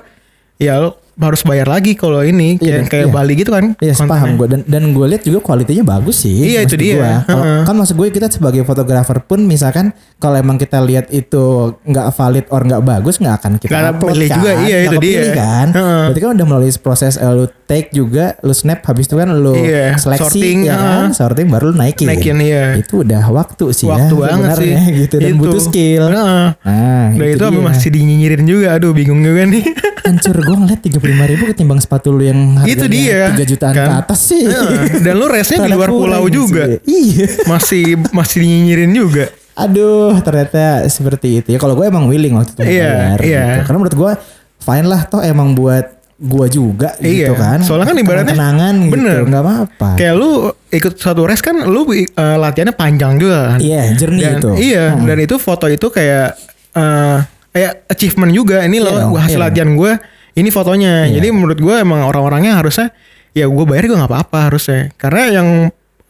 [0.60, 3.12] ya lu harus bayar lagi kalau ini iya, kayak, iya.
[3.12, 3.76] Bali gitu kan.
[3.76, 6.56] Iya, paham gue dan dan gue lihat juga kualitinya bagus sih.
[6.56, 6.96] Iya, itu dia.
[6.96, 7.14] Gua.
[7.28, 7.60] Uh -huh.
[7.68, 12.46] Kan maksud gue kita sebagai fotografer pun misalkan kalau emang kita lihat itu nggak valid
[12.48, 14.36] or nggak bagus nggak akan kita gak upload pilih kan.
[14.40, 15.22] juga iya gak itu dia.
[15.36, 15.66] kan.
[15.70, 16.04] Uh -huh.
[16.10, 19.54] Berarti kan udah melalui proses eh, lu take juga, lu snap habis itu kan lu
[19.54, 22.06] iya, seleksi sorting, ya kan, sorting baru lu naikin.
[22.10, 22.74] Naikin iya.
[22.74, 24.26] Itu udah waktu sih ya, waktu ya.
[24.26, 24.72] banget sih.
[25.06, 25.38] gitu dan itu.
[25.38, 26.04] butuh skill.
[26.10, 26.48] Uh -huh.
[26.66, 29.64] Nah, udah itu, itu masih dinyinyirin juga aduh bingung juga nih.
[30.00, 33.74] Hancur gue ngeliat 30 lima ribu ketimbang sepatu lu yang harganya itu dia tiga jutaan
[33.74, 33.86] kan?
[33.86, 34.42] ke atas sih.
[34.46, 36.78] Uh, dan lu resnya di luar pulau juga.
[36.86, 37.26] iya.
[37.50, 39.28] Masih masih nyinyirin juga.
[39.58, 41.58] Aduh ternyata seperti itu ya.
[41.58, 43.44] Kalau gue emang willing waktu itu iya, yeah, bayar yeah.
[43.44, 43.62] Gitu.
[43.66, 44.12] karena menurut gue
[44.60, 45.86] fine lah toh emang buat
[46.20, 47.36] gue juga gitu iya.
[47.36, 47.58] kan.
[47.64, 49.16] Soalnya kan ibaratnya kenangan gitu, bener.
[49.24, 49.90] gitu nggak apa-apa.
[49.96, 50.30] Kayak lu
[50.68, 53.58] ikut satu race kan lu uh, latihannya panjang juga kan?
[53.58, 54.50] Iya jernih itu.
[54.60, 55.04] iya hmm.
[55.08, 56.36] dan itu foto itu kayak
[56.76, 58.64] uh, kayak achievement juga.
[58.64, 59.92] Ini iya loh hasil iya latihan gue
[60.34, 61.10] ini fotonya.
[61.10, 61.18] Iya.
[61.18, 62.94] Jadi menurut gue emang orang-orangnya harusnya
[63.34, 64.90] ya gue bayar juga nggak apa-apa harusnya.
[64.94, 65.48] Karena yang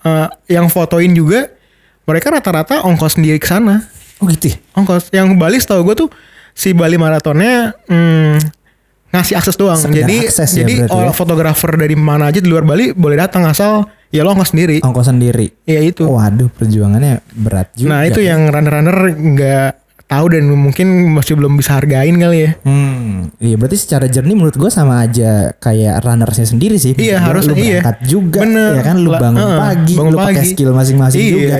[0.04, 1.48] eh, yang fotoin juga
[2.04, 3.86] mereka rata-rata ongkos sendiri ke sana.
[4.20, 4.56] Oh gitu ya?
[4.76, 6.08] Ongkos yang Bali setahu gue tuh
[6.52, 8.36] si Bali maratonnya hmm,
[9.14, 9.78] ngasih akses doang.
[9.78, 11.12] Sekedar jadi akses ya jadi oh, ya?
[11.14, 14.82] fotografer dari mana aja di luar Bali boleh datang asal ya lo ongkos sendiri.
[14.84, 15.46] Ongkos sendiri.
[15.64, 16.04] Ya itu.
[16.04, 17.88] Waduh, perjuangannya berat juga.
[17.94, 19.70] nah itu yang runner-runner nggak
[20.10, 22.50] tahu dan mungkin masih belum bisa hargain kali ya.
[22.66, 26.98] Hmm, iya berarti secara jernih menurut gue sama aja kayak runnersnya sendiri sih.
[26.98, 27.94] Iya, harusnya lu iya.
[28.02, 28.74] juga, Bener.
[28.74, 31.30] ya kan lu bangun heeh, pagi, bangun lu pakai skill masing-masing iya.
[31.30, 31.56] juga.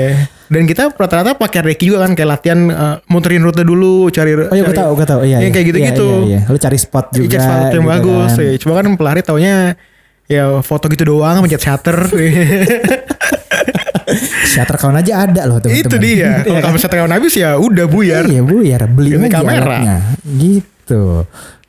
[0.50, 4.50] Dan kita rata-rata pakai reki juga kan kayak latihan eh, muterin rute dulu, cari Oh
[4.50, 5.20] iya gue cari- tahu, gue tahu.
[5.22, 5.54] Iya, Yang iya.
[5.54, 6.08] kayak gitu-gitu.
[6.10, 6.50] Iya, iya, iya.
[6.50, 7.30] Lu cari spot juga.
[7.30, 8.30] Iya, spot yang gitu bagus.
[8.34, 8.42] kan.
[8.42, 8.52] ya.
[8.58, 9.54] Cuma kan pelari taunya
[10.26, 11.98] ya foto gitu doang pencet shutter.
[14.50, 15.86] Shutter count aja ada loh teman-teman.
[15.86, 16.30] itu dia.
[16.46, 18.26] Kalau kamu shutter count habis ya udah buyar.
[18.26, 19.78] Iya buyar, beli aja kamera.
[19.78, 19.96] alatnya.
[20.26, 21.04] Gitu.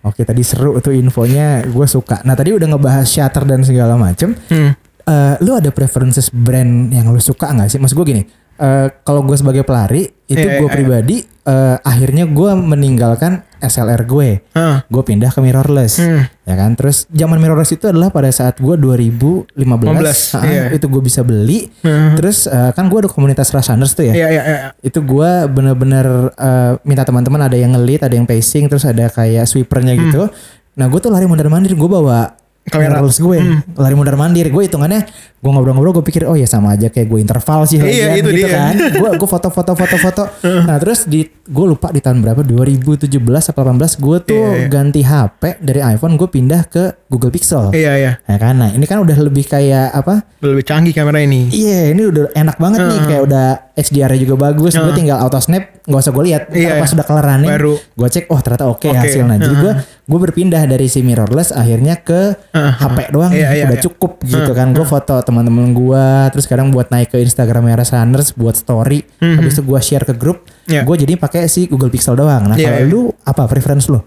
[0.01, 2.25] Oke tadi seru tuh infonya, gue suka.
[2.25, 4.33] Nah tadi udah ngebahas shutter dan segala macem.
[4.49, 4.73] Hmm.
[5.01, 7.77] Eh, lu ada preferences brand yang lu suka nggak sih?
[7.81, 8.23] Maksud gue gini,
[8.61, 14.05] eh, kalau gue sebagai pelari itu Iya, gue iya, pribadi eh, akhirnya gue meninggalkan SLR
[14.05, 14.41] gue.
[14.41, 14.77] Heeh.
[14.89, 16.01] Gue pindah ke mirrorless.
[16.01, 16.25] Hmm.
[16.45, 16.73] Ya kan?
[16.73, 19.53] Terus zaman mirrorless itu adalah pada saat gue 2015.
[19.57, 20.63] 15, Ah, iya.
[20.73, 21.69] Itu gue bisa beli.
[21.81, 22.17] Heeh.
[22.17, 24.13] Terus eh, kan gue ada komunitas Rushers tuh ya.
[24.13, 24.59] Iya iya iya.
[24.79, 29.45] Itu gue bener-bener eh, minta teman-teman ada yang ngelit, ada yang pacing, terus ada kayak
[29.45, 30.29] sweepernya gitu.
[30.77, 32.39] Nah gue tuh lari mondar mandir, gue bawa Hmm.
[32.61, 32.93] Kamera.
[32.93, 33.09] Hmm.
[33.09, 33.37] mirrorless gue,
[33.73, 34.47] lari mondar mandir.
[34.47, 35.01] Gue hitungannya,
[35.41, 37.81] gue ngobrol-ngobrol, gue pikir oh ya sama aja kayak gue interval sih.
[37.81, 38.49] Iya, lagian," itu gitu dia.
[38.53, 38.73] kan.
[38.93, 40.23] Gue gue foto-foto foto-foto.
[40.61, 43.09] nah terus di gue lupa di tahun berapa 2017
[43.49, 44.67] atau 18 gue tuh Iya, iya.
[44.69, 47.73] ganti HP dari iPhone gue pindah ke Google Pixel.
[47.73, 48.11] Iya iya.
[48.21, 50.21] Ya kan, nah ini kan udah lebih kayak apa?
[50.39, 51.49] Lebih canggih kamera ini.
[51.49, 54.77] Iya, ini udah enak banget nih kayak udah HDR-nya juga bagus.
[54.77, 56.43] Gue tinggal auto snap, nggak usah gue lihat.
[56.49, 56.95] Iya, pas iya.
[56.95, 57.73] udah kelar running, Baru.
[57.75, 58.95] gue cek, oh ternyata oke Oke.
[58.95, 59.35] hasilnya.
[59.37, 62.73] Jadi gue gue berpindah dari si mirrorless akhirnya ke Uh-huh.
[62.79, 63.83] HP doang, Iya, iya, udah iya.
[63.83, 64.71] cukup gitu kan.
[64.71, 69.03] Gue foto teman-teman gue, terus kadang buat naik ke Instagramnya Runners buat story.
[69.19, 70.47] Habis itu gue share ke grup.
[70.65, 70.83] Iya.
[70.83, 72.47] Gue jadi pakai si Google Pixel doang.
[72.47, 72.87] Nah Iya, kalau iya.
[72.87, 73.99] lu apa preference lu?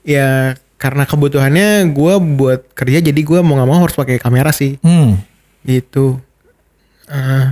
[0.00, 4.78] Ya karena kebutuhannya gue buat kerja jadi gue mau nggak mau harus pakai kamera sih.
[4.78, 5.18] Hmm.
[5.60, 6.20] Gitu.
[7.08, 7.46] Eh,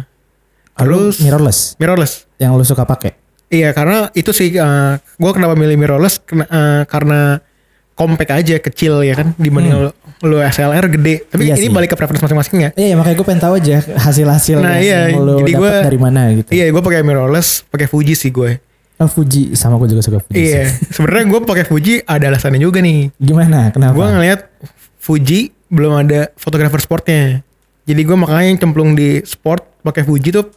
[0.84, 2.28] Lu terus mirrorless mirrorless.
[2.36, 3.16] yang lu suka pakai?
[3.46, 7.38] Iya karena itu sih gue kenapa milih mirrorless kena- eh, karena
[7.92, 9.90] compact aja kecil ya kan dibanding lu,
[10.22, 11.24] lu SLR gede.
[11.24, 11.72] Tapi Iya ini sih.
[11.72, 12.70] balik ke preference masing-masing ya.
[12.76, 16.28] Iya, makanya gue pengen tahu aja hasil-hasil Nah, iya, yang lu jadi gua- dari mana
[16.35, 16.50] gitu.
[16.50, 18.61] Iya gue pakai mirrorless, pakai Fuji sih gue.
[18.96, 20.37] Oh, Fuji sama gue juga suka Fuji.
[20.37, 23.14] Iya sebenarnya gue pakai Fuji ada alasannya juga nih.
[23.14, 23.70] Gimana?
[23.70, 23.94] Kenapa?
[23.94, 24.40] Gue ngeliat
[24.98, 27.40] Fuji belum ada fotografer sportnya.
[27.85, 30.50] Jadi gue makanya cemplung di sport pakai Fuji tuh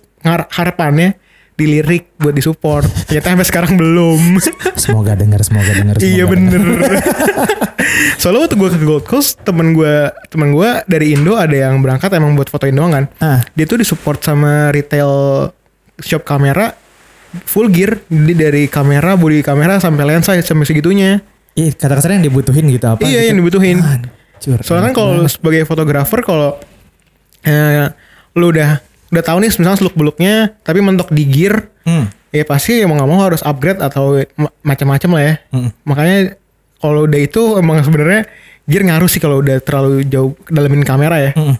[0.50, 1.16] harapannya
[1.60, 2.88] dilirik buat disupport.
[3.12, 4.40] Ternyata sampai sekarang belum.
[4.80, 6.00] semoga dengar, semoga dengar.
[6.00, 6.64] iya bener.
[8.22, 12.16] Soalnya waktu gue ke Gold Coast temen gue temen gue dari Indo ada yang berangkat
[12.16, 13.06] emang buat fotoin doang kan.
[13.20, 13.44] Ah.
[13.60, 15.12] Dia tuh disupport sama retail
[16.00, 16.72] shop kamera
[17.46, 18.02] full gear.
[18.10, 21.22] Jadi dari kamera, body kamera sampai lensa sampai segitunya.
[21.58, 23.02] Iya, kata kasarnya yang dibutuhin gitu apa?
[23.04, 23.28] Iya, gitu.
[23.28, 23.78] yang dibutuhin.
[23.84, 24.60] Hancur.
[24.64, 26.56] Soalnya kan kalau sebagai fotografer kalau
[27.44, 27.92] eh,
[28.38, 32.06] lu udah udah tahu nih misalnya seluk beluknya tapi mentok di gear Hmm.
[32.30, 35.34] ya pasti mau nggak mau harus upgrade atau ma- macam-macam lah ya.
[35.50, 35.70] Hmm.
[35.82, 36.38] Makanya
[36.78, 38.30] kalau udah itu emang sebenarnya
[38.64, 41.32] gear ngaruh sih kalau udah terlalu jauh dalamin kamera ya.
[41.34, 41.58] Hmm.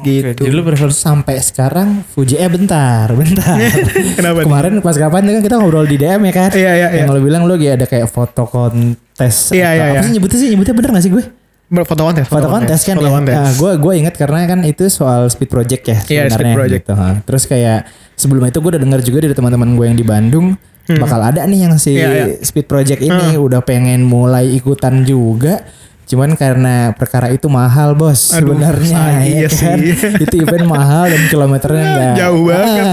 [0.00, 0.44] Gitu.
[0.44, 3.56] Jadi lu prefer sampai sekarang Fuji eh bentar, bentar.
[4.20, 4.46] Kenapa nih?
[4.46, 6.50] Kemarin pas kapan kan kita ngobrol di DM ya kan?
[6.52, 7.16] Iya, iya, Yang iya.
[7.16, 9.50] lu bilang lu lagi ada kayak foto kontes.
[9.50, 10.00] Iya, iya, Apa iya.
[10.04, 10.48] sih nyebutnya sih?
[10.52, 11.24] Nyebutnya bener gak sih gue?
[11.70, 12.26] Foto kontes.
[12.26, 13.20] foto kontes kan Foto ya.
[13.38, 16.82] Nah, gue gue ingat karena kan itu soal speed project ya Iya, sebenarnya speed project.
[16.82, 16.92] gitu.
[16.92, 17.08] ha.
[17.22, 17.80] Terus kayak
[18.12, 20.58] sebelum itu gue udah dengar juga dari teman-teman gue yang di Bandung
[20.90, 22.02] bakal ada nih yang si Hmm.
[22.02, 22.24] Iya, iya.
[22.40, 25.62] speed project ini udah pengen mulai ikutan juga.
[26.10, 29.78] Cuman karena perkara itu mahal bos Aduh, sebenarnya ah, iya ya kan.
[29.78, 29.94] sih.
[30.26, 32.82] itu event mahal dan kilometernya enggak Jauh banget.
[32.82, 32.92] Iya.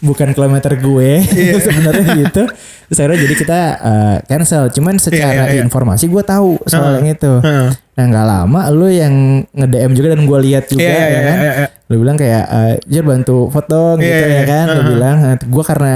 [0.00, 1.10] bukan kilometer gue
[1.68, 2.42] sebenarnya gitu.
[2.86, 4.72] Terus akhirnya jadi kita uh, cancel.
[4.72, 5.60] Cuman secara iya, iya.
[5.60, 6.96] informasi gue tahu soal Heeh.
[6.96, 7.32] yang itu.
[7.44, 7.68] Heeh.
[7.92, 9.14] Nah nggak lama lu yang
[9.50, 11.36] nge-DM juga dan gue lihat juga Iya, iya, ya kan.
[11.36, 11.68] iya, iya.
[11.86, 14.42] Lu bilang kayak eh, Jar bantu foto gitu Iya, ya iya.
[14.42, 14.66] kan.
[14.66, 14.88] Lu Heeh.
[14.90, 15.94] bilang gue karena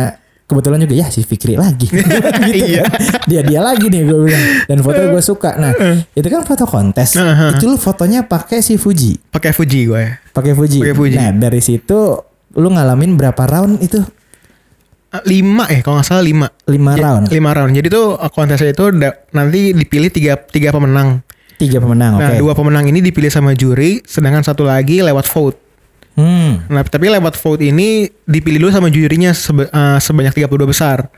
[0.51, 1.87] kebetulan juga ya si Fikri lagi.
[2.51, 2.83] gitu Iya.
[2.83, 3.01] kan.
[3.25, 4.45] Dia dia lagi nih gue bilang.
[4.67, 5.55] Dan foto gue suka.
[5.55, 5.71] Nah
[6.11, 7.15] itu kan foto kontes.
[7.15, 7.55] Heeh.
[7.55, 9.17] Itu lu fotonya pakai si Fuji.
[9.31, 10.05] Pakai Fuji gue.
[10.31, 10.83] Pakai Fuji.
[10.83, 11.15] Pakai Fuji.
[11.15, 12.19] Nah dari situ
[12.51, 14.03] lu ngalamin berapa round itu?
[15.11, 16.47] Eh, Lima eh kalau nggak salah lima.
[16.67, 17.25] Lima Ya, round.
[17.31, 17.73] Lima round.
[17.73, 18.85] Jadi tuh eh, kontesnya itu
[19.31, 21.23] nanti dipilih tiga tiga pemenang.
[21.55, 22.17] Tiga pemenang.
[22.17, 25.59] Nah dua pemenang ini dipilih sama juri, sedangkan satu lagi lewat vote.
[26.21, 26.53] Hmm.
[26.69, 31.09] Nah tapi lewat vote ini dipilih dulu sama jurinya sebe- eh, sebanyak 32 besar.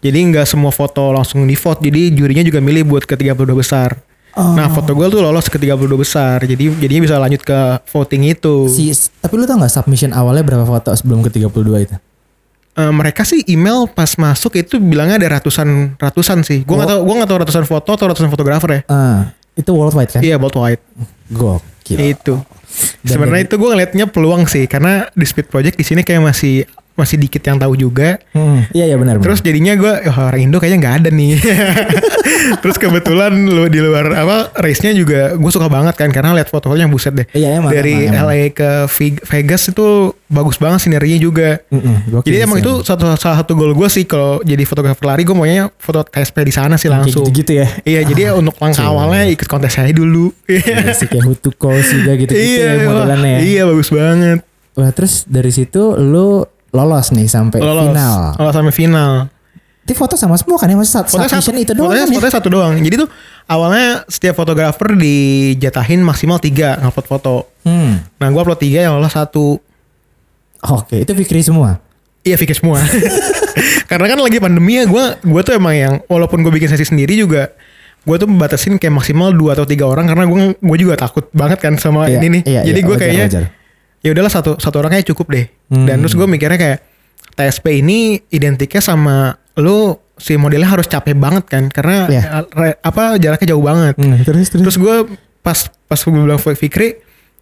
[0.00, 3.96] Jadi nggak semua foto langsung di vote, jadi jurinya juga milih buat ke 32 besar.
[4.36, 4.52] Oh.
[4.52, 8.68] Nah foto gue tuh lolos ke 32 besar, jadi jadinya bisa lanjut ke voting itu.
[8.68, 11.96] Si, tapi lu tau nggak submission awalnya berapa foto sebelum ke 32 itu?
[12.76, 16.60] Eh, mereka sih email pas masuk itu bilangnya ada ratusan ratusan sih.
[16.68, 18.80] Gue nggak tahu gue nggak tahu ratusan foto atau ratusan fotografer ya.
[18.92, 20.20] Ah, itu worldwide kan?
[20.20, 20.52] Iya, bold
[21.86, 22.18] Gokil.
[22.18, 22.34] Itu.
[23.06, 26.66] Dan Sebenarnya itu gue ngeliatnya peluang sih karena di Speed Project di sini kayak masih
[26.96, 28.16] masih dikit yang tahu juga.
[28.32, 29.20] Hmm, iya iya benar.
[29.20, 31.32] Terus jadinya gue oh, orang Indo kayaknya nggak ada nih.
[32.62, 36.88] Terus kebetulan lu di luar apa race-nya juga gue suka banget kan karena lihat fotonya
[36.88, 37.26] buset deh.
[37.36, 38.32] Iya, emang, Dari emang, emang.
[38.32, 39.86] LA ke Ve- Vegas itu
[40.26, 41.60] bagus banget sinerginya juga.
[41.70, 45.36] Mm-mm, Jadi emang itu satu salah satu goal gue sih kalau jadi fotografer lari gue
[45.36, 47.28] maunya foto KSP di sana sih langsung.
[47.28, 47.68] gitu-gitu ya.
[47.84, 50.32] Iya jadi untuk langkah awalnya ikut kontes saya dulu.
[50.48, 53.34] Iya sih kayak Hutu Calls juga gitu-gitu iya, ya modelannya.
[53.36, 53.40] ya.
[53.44, 54.38] iya bagus banget.
[54.76, 56.44] Wah, terus dari situ lu
[56.76, 58.20] lolos nih sampai Lolos, final.
[58.36, 59.12] lolos sampai final.
[59.82, 60.74] Itu foto sama semua kan ya?
[60.74, 62.16] Masih satu, Fotonya satu, itu doang fotonya, kan ya?
[62.18, 62.72] fotonya satu doang.
[62.76, 63.08] Jadi tuh
[63.46, 67.34] awalnya setiap fotografer dijatahin maksimal tiga ngupload foto.
[67.62, 68.02] Hmm.
[68.18, 69.56] Nah gue upload tiga yang lolos satu.
[70.66, 71.78] Oke, itu Fikri semua.
[72.20, 72.82] Iya Vicky semua.
[73.90, 77.14] Karena kan lagi pandemi ya gue gue tuh emang yang walaupun gue bikin sesi sendiri
[77.14, 77.54] juga
[78.02, 81.58] gue tuh batasin kayak maksimal dua atau tiga orang karena gue gue juga takut banget
[81.58, 82.42] kan sama Iya, ini nih.
[82.44, 83.44] iya, Jadi iya, gue kayaknya wajar.
[84.06, 85.46] Ya udahlah satu satu orangnya cukup deh.
[85.66, 85.82] Hmm.
[85.84, 86.78] Dan terus gue mikirnya kayak
[87.34, 92.22] TSP ini identiknya sama lu si modelnya harus capek banget kan karena Iya.
[92.22, 93.98] eh, re- apa jaraknya jauh banget.
[93.98, 94.62] Hmm, terus terus.
[94.62, 94.96] Terus gue
[95.42, 96.96] pas pas gue bilang Fikri,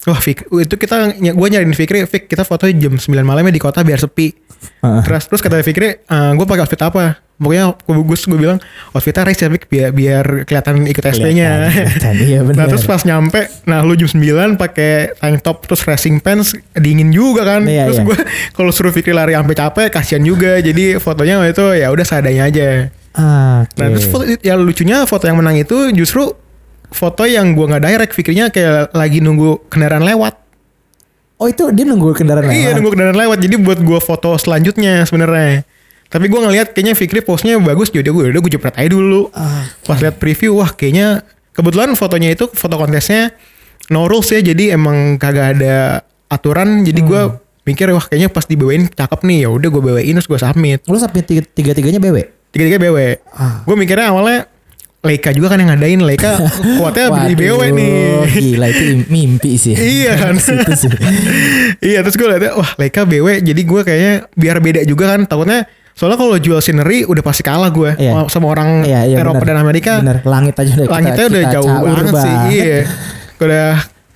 [0.05, 3.63] wah Fik, itu kita gue nyariin Fikri, Fik kita foto jam 9 malam ya di
[3.63, 4.35] kota biar sepi.
[4.83, 5.01] Heeh.
[5.05, 7.24] Terus terus kata Fikri, gue pakai outfit apa?
[7.35, 8.59] Pokoknya gue gue gue bilang
[8.95, 11.67] outfitnya race ya Fik biar biar kelihatan ikut SP-nya.
[12.15, 12.57] Iya bener.
[12.63, 17.11] Nah terus pas nyampe, nah lu jam 9 pakai tank top terus racing pants dingin
[17.11, 17.67] juga kan.
[17.67, 18.07] Iya, terus iya.
[18.07, 18.17] gue
[18.57, 20.63] kalau suruh Fikri lari sampai capek kasihan juga.
[20.63, 22.69] Jadi fotonya waktu itu ya udah seadanya aja.
[23.15, 26.35] Ah, Nah terus foto, yang lucunya foto yang menang itu justru
[26.95, 30.39] foto yang gua nggak direct fikirnya kayak lagi nunggu kendaraan lewat.
[31.43, 32.59] Oh itu dia nunggu kendaraan lewat.
[32.63, 33.39] Iya nunggu kendaraan lewat.
[33.43, 35.67] Jadi buat gua foto selanjutnya sebenarnya.
[36.15, 39.29] Tapi gua ngelihat kayaknya Fikri postnya bagus jadi gue udah gue jepret aja dulu.
[39.31, 43.35] Ah, Pas lihat preview wah kayaknya kebetulan fotonya itu foto kontesnya
[43.85, 45.77] no rules ya jadi emang kagak ada
[46.27, 47.39] aturan jadi gua Hmm.
[47.65, 50.95] mikir wah kayaknya pas dibawain cakep nih ya udah gue bawain terus gue submit Lu
[50.95, 52.17] sampai tiga, tiga tiganya BW.
[52.49, 52.99] tiga-tiga BW.
[53.29, 53.61] Ah.
[53.63, 54.47] Gue mikirnya awalnya
[55.01, 56.41] Leica juga kan yang ngadain Leica
[56.79, 57.97] kuatnya di BW Waduh, nih.
[58.31, 59.75] Gila itu im- mimpi sih.
[59.75, 60.37] iya kan.
[60.37, 60.89] Sih.
[61.83, 65.65] iya terus gue liatnya wah Leica BW jadi gue kayaknya biar beda juga kan takutnya
[65.95, 68.27] soalnya kalau jual scenery udah pasti kalah gue Iya.
[68.27, 69.49] sama orang Iya, iya, Eropa bener.
[69.49, 69.93] dan Amerika.
[69.99, 72.13] Bener, langit aja udah kita- Langitnya udah kita jauh banget, sih.
[72.13, 72.51] banget.
[72.53, 72.79] Iya.
[73.37, 73.69] Udah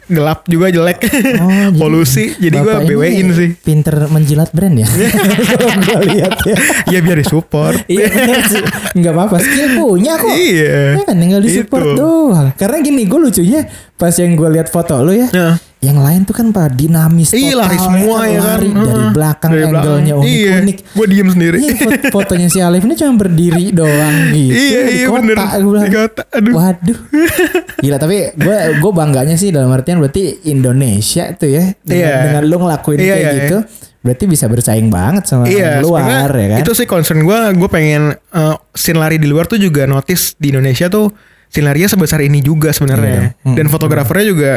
[0.08, 0.98] gelap juga jelek.
[1.36, 3.50] Oh, jadi Polusi jadi gue BW-in sih.
[3.54, 4.88] Pinter menjilat brand ya.
[5.84, 6.56] Gue lihat ya.
[6.88, 7.76] ya biar disupport.
[7.86, 8.08] Iya
[8.42, 8.64] sih.
[8.94, 9.36] Enggak apa-apa.
[9.38, 10.32] Skill punya kok.
[10.32, 10.96] Iya.
[10.96, 11.94] Ya kan tinggal di support Itu.
[11.94, 12.48] doang.
[12.54, 13.60] Karena gini gue lucunya
[13.94, 15.28] pas yang gue lihat foto lu ya.
[15.30, 15.54] Nah.
[15.78, 18.42] Yang lain tuh kan pak dinamis Iya total, lari semua ya kan.
[18.50, 19.78] Lari dari belakang Dari belakang.
[19.78, 20.76] angle-nya unik-unik.
[20.80, 21.56] Iya, gue diem sendiri.
[21.56, 24.58] Iya fot- fotonya si Alif ini cuma berdiri doang gitu.
[24.58, 25.36] Iya, di iya, kota, bener.
[25.38, 26.52] Gua bilang, Di kota, aduh.
[26.52, 26.98] Waduh.
[27.84, 32.14] Gila tapi gue gue bangganya sih dalam artian berarti Indonesia tuh ya dengan, Iya.
[32.24, 33.56] dengan lu ngelakuin Iya, kayak iya, gitu.
[33.98, 36.58] Berarti bisa bersaing banget sama Iya, yang luar ya kan.
[36.58, 37.38] Itu sih concern gue.
[37.54, 41.06] Gue pengen uh, scene lari di luar tuh juga notice di Indonesia tuh
[41.46, 43.30] scene larinya sebesar ini juga sebenarnya.
[43.30, 43.42] Iya.
[43.42, 44.52] Hmm, Dan fotografernya juga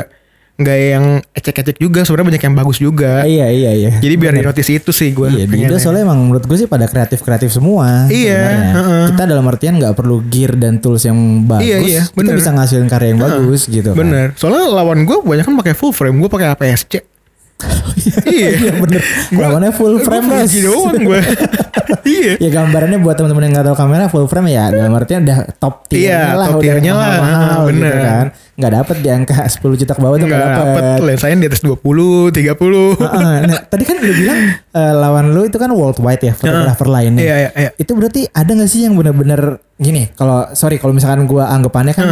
[0.61, 2.05] nggak yang ecek-ecek juga.
[2.05, 3.25] Sebenarnya banyak yang bagus juga.
[3.25, 3.91] Iya iya iya.
[3.99, 5.27] Jadi biar di notice itu sih gue.
[5.27, 8.07] Iya, di Indo soalnya emang menurut gue sih pada kreatif-kreatif semua.
[8.07, 8.71] Iya, sebenarnya.
[8.73, 9.03] heeh.
[9.13, 11.67] Kita dalam artian nggak perlu gear dan tools yang bagus.
[11.67, 12.35] Iya, iya, kita bener.
[12.39, 13.99] bisa ngasilin karya yang bagus gitu kan.
[13.99, 14.27] Bener.
[14.39, 16.17] Soalnya lawan gue banyak kan pakai full frame.
[16.21, 17.10] Gue pakai APS-C.
[18.25, 18.49] Iya.
[18.51, 19.01] Iya bener.
[19.31, 20.53] Lawannya full frame Gue guys.
[20.57, 21.21] doang gue.
[22.07, 22.33] iya.
[22.37, 25.85] ya gambarannya buat teman-teman yang nggak tahu kamera full frame ya dalam artian udah top
[25.85, 27.09] tier Iya, lah top udah tiernya lah.
[27.15, 27.95] mahal gitu Bener.
[27.99, 31.35] kan nggak dapet di angka 10 juta ke bawah tuh nggak Nggak dapet, dapet lensanya
[31.37, 31.77] di atas 20,
[32.31, 33.01] 30.
[33.01, 34.39] Heeh, nah tadi kan lu bilang
[34.71, 37.69] eh, lawan lu itu kan worldwide ya fotografer lainnya Iya, iya, iya.
[37.75, 39.41] itu berarti ada nggak sih yang benar-benar
[39.75, 42.07] gini kalau sorry kalau misalkan gua anggapannya kan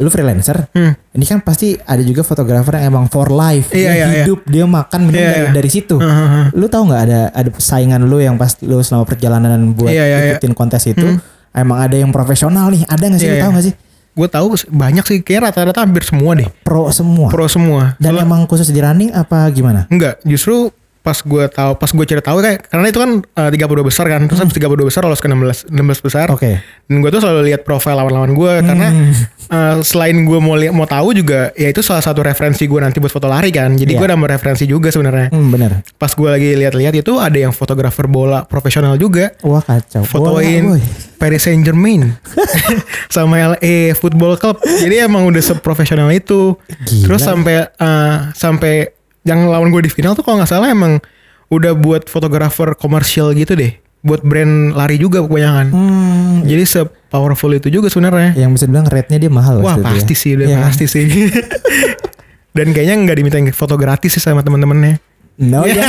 [0.00, 0.96] lu freelancer Hmm.
[1.10, 4.08] ini kan pasti ada juga fotografer yang emang for life Iya, dia iya, iya.
[4.22, 5.50] hidup dia makan minum Iya, dari, iya.
[5.54, 9.70] dari situ Heeh, lu tahu nggak ada ada saingan lu yang pas lu selama perjalanan
[9.70, 10.28] buat Iya, iya, iya.
[10.34, 11.04] ikutin kontes itu
[11.52, 13.54] emang ada yang profesional nih ada nggak sih Iya, lu tahu iya.
[13.54, 13.76] nggak sih
[14.10, 15.18] Gue tahu banyak sih.
[15.22, 16.50] Kayak rata-rata hampir semua deh.
[16.60, 17.94] pro semua Pro semua.
[17.96, 22.20] dan emang khusus di running apa gimana Enggak, justru pas gue tahu pas gue cari
[22.20, 25.26] tahu kayak karena itu kan eh, 32 besar kan terus habis 32 besar lolos ke
[25.26, 26.36] 16 16 besar Hmm.
[26.36, 26.60] Oke.
[26.60, 28.88] dan gue tuh selalu lihat profil lawan-lawan gue karena
[29.48, 32.96] eh, selain gue mau li- mau tahu juga ya itu salah satu referensi gue nanti
[32.96, 33.98] buat foto lari kan jadi Iya.
[33.98, 38.04] gue nambah referensi juga sebenarnya hmm, bener pas gue lagi lihat-lihat itu ada yang fotografer
[38.04, 40.84] bola profesional juga wah kacau fotoin Bola.
[41.16, 42.12] Paris Saint Germain
[43.08, 47.04] sama LA Football Club jadi emang udah seprofesional itu Gila.
[47.04, 48.74] terus sampai eh, sampai
[49.22, 50.98] yang lawan gue di final tuh kalau nggak salah emang
[51.48, 57.52] udah buat fotografer komersial gitu deh buat brand lari juga kebanyakan Hmm, jadi se powerful
[57.52, 60.18] itu juga sebenarnya yang bisa bilang rate-nya dia mahal wah pasti ya.
[60.18, 60.58] sih udah Iya.
[60.62, 61.04] pasti sih
[62.56, 64.98] dan kayaknya nggak diminta foto gratis sih sama temen-temennya
[65.36, 65.80] No ya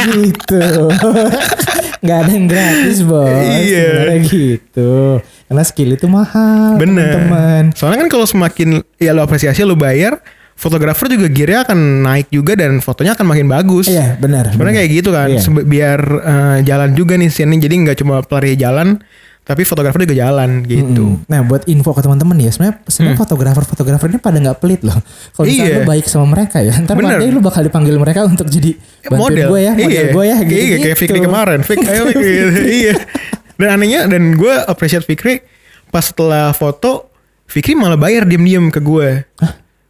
[0.00, 0.88] gitu.
[2.00, 3.28] Nggak ada yang gratis bos.
[3.28, 3.88] Iya.
[3.92, 4.92] Sebenarnya gitu.
[5.20, 6.80] Karena skill itu mahal.
[6.80, 7.04] Bener.
[7.04, 7.62] Teman-teman.
[7.76, 10.24] Soalnya kan kalau semakin ya lo apresiasi lo bayar,
[10.56, 13.86] fotografer juga gearnya akan naik juga dan fotonya akan makin bagus.
[13.86, 14.50] Iya benar.
[14.50, 14.88] Sebenarnya benar.
[14.88, 15.40] kayak gitu kan, Iya.
[15.62, 18.96] Biar eh, jalan juga nih scene jadi nggak cuma pelari jalan,
[19.44, 21.22] tapi fotografer juga jalan gitu.
[21.22, 21.28] Mm.
[21.28, 24.96] Nah buat info ke teman-teman ya sebenarnya sebenarnya fotografer-fotografer ini pada nggak pelit loh.
[25.36, 25.76] Kalau misalnya Iya.
[25.78, 27.20] lu baik sama mereka ya, ntar Bener.
[27.30, 28.74] lu bakal dipanggil mereka untuk jadi
[29.06, 30.10] bantuin gue ya, model iya.
[30.10, 30.56] gue ya, gitu.
[30.58, 31.60] Iya, kayak Fikri kemarin.
[31.62, 32.32] Fik, ayo Fikri.
[32.66, 32.94] iya.
[33.54, 35.44] Dan anehnya dan gue appreciate Fikri
[35.88, 37.06] pas setelah foto,
[37.46, 39.22] Fikri malah bayar diem-diem ke gue.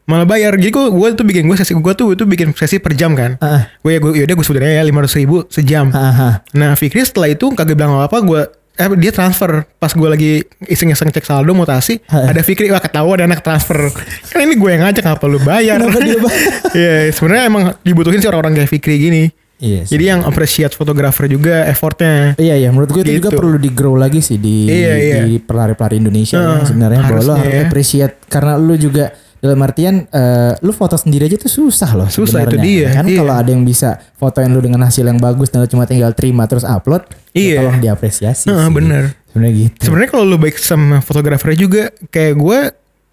[0.07, 2.95] Malah bayar jadi gue gue tuh bikin gue sesi gue tuh itu bikin sesi per
[2.95, 3.67] jam kan Ah.
[3.77, 6.47] gue ya gue yaudah gue sebenarnya ya lima ribu sejam Haha.
[6.53, 8.41] nah Fikri setelah itu kagak bilang apa apa gue
[8.77, 10.31] eh dia transfer pas gue lagi
[10.63, 12.29] iseng-iseng cek saldo mutasi Ah.
[12.29, 13.91] ada Fikri wah ketahuan ada anak transfer
[14.29, 15.83] kan ini gue yang ngajak apa lu bayar?
[16.73, 19.25] Iya sebenarnya emang dibutuhin sih orang-orang kayak Fikri gini
[19.57, 19.91] Iya sih.
[19.91, 23.39] jadi yang appreciate fotografer juga effortnya Iya iya menurut gue itu juga Gitu.
[23.39, 25.17] perlu di grow lagi sih di Iya, iya.
[25.25, 29.17] di pelari-pelari Indonesia Heeh, ya, sebenarnya bahwa lo harus appreciate karena lu juga
[29.47, 32.61] dalam artian eh, lu foto sendiri aja tuh susah loh Susah, itu sebenarnya.
[32.61, 33.17] dia, kan iya.
[33.17, 36.45] kalau ada yang bisa fotoin lu dengan hasil yang bagus dan lu cuma tinggal terima
[36.45, 37.57] terus upload ya Iya.
[37.61, 38.75] tolong diapresiasi Heeh, sih.
[38.75, 39.03] bener.
[39.29, 42.59] sebenarnya gitu Sebenarnya kalau lu baik sama fotografernya juga kayak gue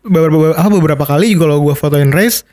[0.04, 2.44] beberapa apa beberapa kali juga kalau gue fotoin race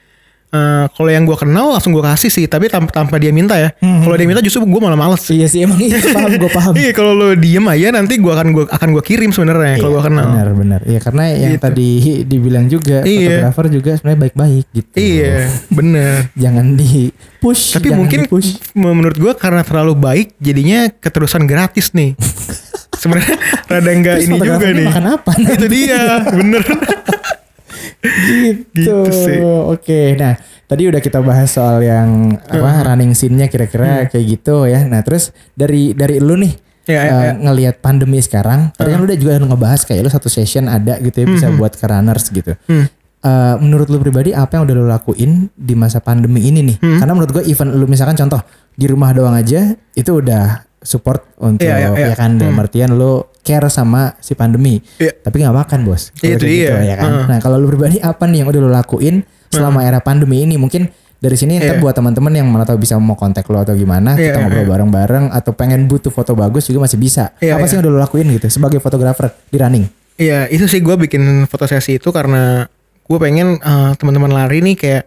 [0.50, 3.70] eh, kalau yang gue kenal langsung gue kasih sih tapi tanpa, tanpa dia minta ya.
[3.74, 5.22] Kalau dia minta justru gue malah males.
[5.28, 8.48] iya sih emang itu paham gue paham Iya kalau lu diem aja nanti gue akan
[8.50, 10.26] gue akan gue kirim sebenarnya kalau gue kenal.
[10.28, 11.62] benar benar iya karena yang Gitu.
[11.62, 11.90] tadi
[12.24, 13.46] dibilang juga Iya.
[13.46, 15.36] fotografer juga sebenarnya baik-baik gitu Iya
[15.68, 16.14] bener.
[16.42, 22.12] jangan di push Tapi mungkin push menurut gue karena terlalu baik jadinya keterusan gratis nih.
[22.92, 23.32] Sebenarnya
[23.64, 24.84] rada enggak ini juga nih.
[24.84, 26.60] makan apa Itu dia, bener.
[27.98, 28.70] Gitu.
[28.74, 29.38] Gitu sih.
[29.42, 34.86] Oke, nah tadi udah kita bahas soal yang apa running scene-nya kira-kira kayak gitu ya.
[34.86, 36.54] Nah, terus dari dari lu nih
[36.88, 37.32] Ya, ya, eh, ya.
[37.38, 41.22] ngelihat pandemi sekarang, tadi kan lu udah juga ngebahas kayak lu satu session ada gitu
[41.22, 42.56] ya bisa buat ke runners gitu.
[43.20, 46.76] Eh, menurut lu pribadi apa yang udah lu lakuin di masa pandemi ini nih?
[46.80, 48.40] Karena menurut gua event lu misalkan contoh
[48.74, 52.06] di rumah doang aja itu udah support untuk Iya, iya, iya.
[52.12, 54.80] ya kan dalam artian lu care sama si pandemi.
[54.96, 55.12] Iya.
[55.20, 56.08] Tapi nggak makan, Bos.
[56.16, 57.10] Itu kayak gitu, ya kan.
[57.12, 57.26] Heeh.
[57.28, 60.56] Nah, kalau lu pribadi apa nih yang udah lu lakuin selama era pandemi ini?
[60.56, 60.88] Mungkin
[61.20, 61.76] dari sini Iya.
[61.84, 64.66] buat teman-teman yang mana tahu bisa mau kontak lo atau gimana, Iya, kita iya, ngobrol
[64.72, 67.36] bareng-bareng atau pengen butuh foto bagus juga masih bisa.
[67.44, 67.84] Iya, apa sih iya.
[67.84, 69.84] yang udah lu lakuin gitu sebagai fotografer di running?
[70.20, 72.68] Iya itu sih gue bikin foto sesi itu karena
[73.08, 75.04] gue pengen eh, teman-teman lari nih kayak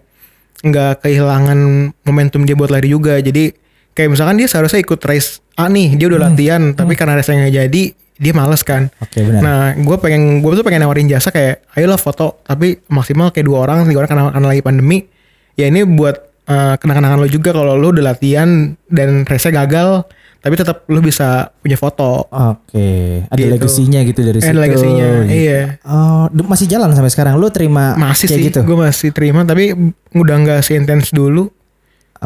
[0.65, 1.59] nggak kehilangan
[2.01, 3.17] momentum dia buat lari juga.
[3.21, 3.53] Jadi
[3.93, 7.53] kayak misalkan dia seharusnya ikut race A nih, dia udah latihan, tapi karena race nggak
[7.53, 8.89] jadi, dia males kan.
[8.97, 9.41] Oke, benar.
[9.41, 13.61] Nah gue pengen gue tuh pengen nawarin jasa kayak ayolah foto, tapi maksimal kayak dua
[13.61, 15.05] orang, tiga orang karena, karena lagi pandemi.
[15.53, 20.09] Ya ini buat eh, kenang-kenangan lo juga kalau lo udah latihan dan race-nya gagal,
[20.41, 22.25] tapi tetap lo bisa punya foto.
[22.27, 23.53] Oke, ada Gitu.
[23.53, 24.57] legasinya gitu dari Ada situ.
[24.57, 25.37] legasinya, gitu.
[25.37, 25.61] iya.
[25.85, 27.37] Oh, masih jalan sampai sekarang.
[27.37, 28.59] Lu terima masih kayak sih gitu?
[28.65, 29.71] gue masih terima tapi
[30.11, 31.53] udah nggak seintens dulu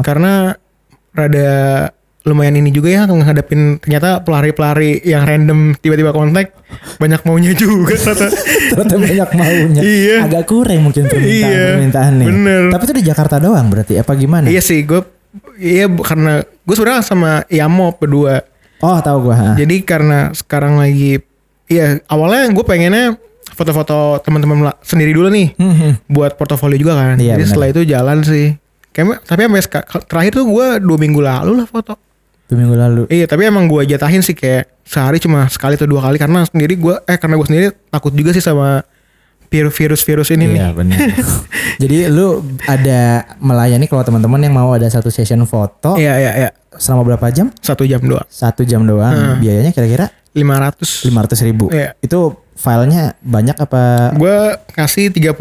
[0.00, 0.56] karena
[1.18, 1.50] rada
[2.20, 6.52] lumayan ini juga ya ngadepin ternyata pelari-pelari yang random tiba-tiba kontak
[6.96, 8.28] banyak maunya juga ternyata
[8.70, 9.80] Ternyata banyak maunya.
[9.80, 10.16] Iya.
[10.22, 12.26] Agak kurang mungkin permintaan Iya, permintaan nih.
[12.28, 12.62] bener.
[12.68, 14.44] Tapi itu di Jakarta doang berarti apa gimana?
[14.46, 15.00] iya sih gue
[15.56, 18.44] iya karena gue sebenarnya sama Yamo berdua
[18.78, 19.56] Oh, tahu ha.
[19.56, 21.18] jadi karena sekarang lagi
[21.66, 23.16] iya awalnya gue pengennya
[23.48, 27.48] foto-foto teman-teman sendiri dulu nih Hmm, buat portofolio juga kan Iya, jadi bener.
[27.48, 28.46] setelah itu jalan sih
[28.98, 29.62] Kayak, tapi sampai
[30.04, 31.94] terakhir tuh gue dua minggu lalu lah foto
[32.44, 33.02] Dua minggu lalu.
[33.06, 36.74] Iya tapi emang gue jatahin sih kayak sehari cuma sekali atau dua kali karena sendiri
[36.74, 38.82] gue eh karena gue sendiri takut juga sih sama
[39.46, 40.74] vir- virus-virus ini Iya nih.
[40.74, 40.98] benar.
[41.82, 43.00] Jadi lu ada
[43.38, 47.52] melayani kalau teman-teman yang mau ada satu session foto Iya iya iya selama berapa jam?
[47.58, 49.38] satu jam doang Satu jam doang.
[49.38, 51.68] Biayanya kira-kira 500 lima ratus ribu.
[51.68, 51.94] Iya.
[52.00, 54.12] Itu filenya banyak apa?
[54.14, 54.34] Gue
[54.70, 55.36] kasih 30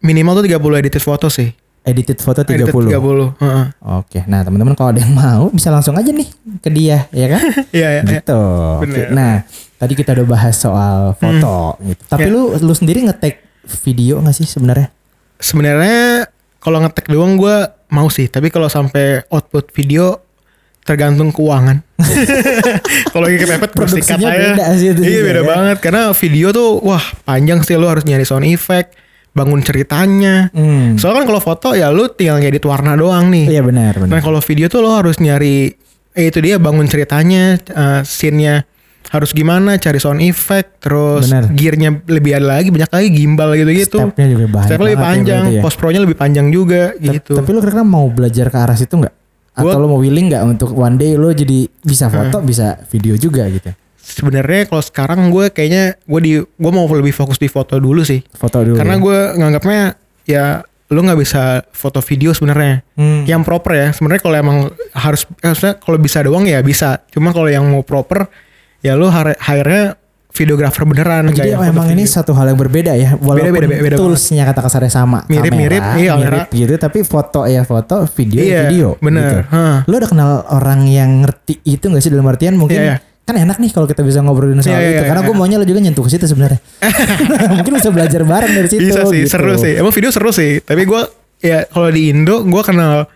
[0.00, 1.56] minimal tuh 30 edited foto sih.
[1.84, 2.64] Edited foto 30.
[2.64, 3.44] Edited 30.
[3.44, 3.64] Heeh.
[3.92, 7.44] Oke, nah teman-teman kalau ada yang mau bisa langsung aja nih ke dia, ya kan?
[7.76, 8.02] Iya iya.
[8.02, 8.12] iya.
[8.18, 8.40] gitu.
[8.80, 8.88] Oke.
[8.88, 9.06] Bener.
[9.12, 9.32] Nah,
[9.76, 12.02] tadi kita udah bahas soal foto gitu.
[12.08, 12.32] Tapi Ya.
[12.32, 13.44] lu lu sendiri nge-take
[13.84, 14.88] video nggak sih sebenarnya?
[15.36, 16.24] Sebenarnya
[16.56, 17.56] kalau ngetek doang gue
[17.90, 20.24] mau sih, tapi kalau sampai output video
[20.80, 21.84] tergantung keuangan.
[23.12, 25.44] kalau lagi kepepet Produksinya beda sih itu Iya beda ya.
[25.44, 28.92] banget karena video tuh wah panjang sih lu harus nyari sound effect,
[29.34, 30.48] bangun ceritanya.
[30.54, 30.94] Hmm.
[30.94, 33.50] Soalnya kan kalau foto ya lu tinggal ngedit warna doang nih.
[33.50, 35.74] Iya benar, Nah kalau video tuh lo harus nyari
[36.14, 38.62] eh itu dia bangun ceritanya, eh, scene-nya
[39.04, 41.50] harus gimana, cari sound effect, terus Benar.
[41.50, 43.98] gearnya lebih ada lagi, banyak lagi gimbal gitu-gitu.
[44.00, 45.62] Stepnya juga banyak Stepnya lebih ya panjang, berarti ya.
[45.62, 47.32] post pro-nya lebih panjang juga Ta- gitu.
[47.34, 49.14] Tapi lu kira-kira mau belajar ke arah situ nggak?
[49.54, 53.14] Atau Gua- lu mau willing nggak untuk one day lu jadi bisa foto, bisa video
[53.14, 53.70] juga gitu?
[54.04, 58.20] Sebenarnya kalau sekarang gue kayaknya gue di gue mau lebih fokus di foto dulu sih.
[58.36, 58.76] Foto dulu.
[58.76, 59.02] Karena ya?
[59.02, 59.80] gue nganggapnya
[60.28, 60.44] ya
[60.92, 62.84] lu nggak bisa foto video sebenarnya.
[63.00, 63.24] Hmm.
[63.24, 63.88] Yang proper ya.
[63.96, 64.58] Sebenarnya kalau emang
[64.92, 67.00] harus eh, maksudnya kalau bisa doang ya bisa.
[67.08, 68.28] Cuma kalau yang mau proper
[68.84, 69.96] ya lu hire-nya
[70.34, 71.30] videographer beneran.
[71.30, 72.14] Jadi foto memang ini video.
[72.20, 76.02] satu hal yang berbeda ya, walaupun Beda, beda, beda toolsnya kata kasarnya sama, Mirip-mirip, kamera,
[76.02, 78.88] iya, mirip gitu, tapi foto ya foto, video ya Iya, video.
[78.98, 79.22] bener.
[79.30, 79.38] Gitu.
[79.54, 79.78] Hah.
[79.86, 83.13] Lu udah kenal orang yang ngerti itu gak sih dalam artian mungkin Iya, iya.
[83.24, 85.02] Kan enak nih kalau kita bisa ngobrolin soal Iya, iya, itu.
[85.08, 85.28] Karena iya.
[85.28, 86.60] gue maunya lo juga nyentuh ke situ sebenarnya.
[87.56, 88.84] Mungkin bisa belajar bareng dari situ.
[88.84, 89.32] Bisa sih, gitu.
[89.32, 89.72] seru sih.
[89.74, 90.60] Emang video seru sih.
[90.60, 91.02] Tapi gue
[91.40, 93.08] ya kalau di Indo gue kenal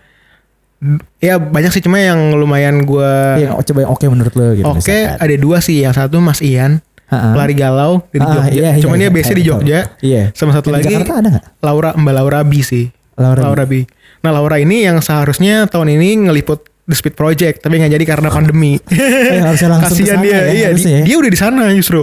[1.19, 4.63] ya banyak sih cuma yang lumayan gue Iya, oh, coba yang oke menurut lo gitu.
[4.65, 5.19] oke misalkan.
[5.19, 5.77] ada dua sih.
[5.79, 6.79] Yang satu Mas Ian
[7.09, 7.33] Ha-ha.
[7.33, 8.53] lari galau di Ah, Jogja.
[8.53, 9.79] iya, iya, Cuman iya, dia biasanya di Jogja.
[9.99, 10.23] Iya.
[10.33, 11.31] Sama satu Yang lagi Jakarta ada?
[11.59, 12.85] Laura Mbak Laura B sih.
[13.17, 13.83] Laura B.
[13.83, 13.89] B.
[14.19, 18.33] Nah Laura ini yang seharusnya tahun ini ngeliput The Speed Project tapi nggak jadi karena
[18.33, 18.81] pandemi.
[18.89, 20.33] Eh, harusnya langsung Kasihan dia.
[20.33, 21.03] ya, iya, harusnya ya.
[21.05, 22.01] dia udah di sana justru.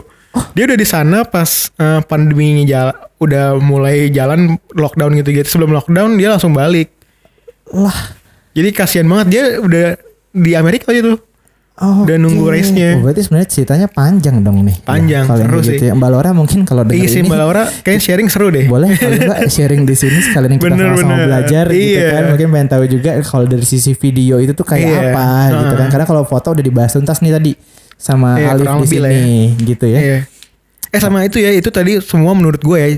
[0.55, 5.49] Dia udah di sana pas eh, pandeminya jalan, udah mulai jalan lockdown gitu-gitu.
[5.51, 6.95] Sebelum lockdown dia langsung balik.
[7.74, 8.14] Lah.
[8.55, 9.87] Jadi kasihan banget dia udah
[10.30, 11.18] di Amerika aja tuh.
[11.76, 12.50] Oh, Udah nunggu oke.
[12.50, 12.96] race-nya.
[12.96, 14.80] Oh, berarti sebenarnya ceritanya panjang dong nih.
[14.80, 15.72] Panjang, yang seru kayak sih.
[15.74, 15.92] gitu ya.
[15.92, 18.64] Mbak Laura mungkin kalau denger Iya ini Mbak Laura kayaknya sharing seru deh.
[18.64, 21.26] boleh kalau Mbak sharing di sini sekalian kita Bener, sama-sama bener.
[21.28, 22.08] belajar gitu Iya.
[22.10, 22.22] kan.
[22.32, 25.00] Mungkin pengen tahu juga kalau dari sisi video itu tuh kayak Iya.
[25.10, 25.88] apa gitu kan.
[25.90, 27.52] Karena kalau foto udah dibahas tuntas nih tadi
[27.94, 29.20] sama Iya, Alif di sini
[29.62, 30.00] gitu ya.
[30.00, 30.18] Iya.
[30.88, 32.88] Eh sama itu ya, itu tadi semua menurut gue ya.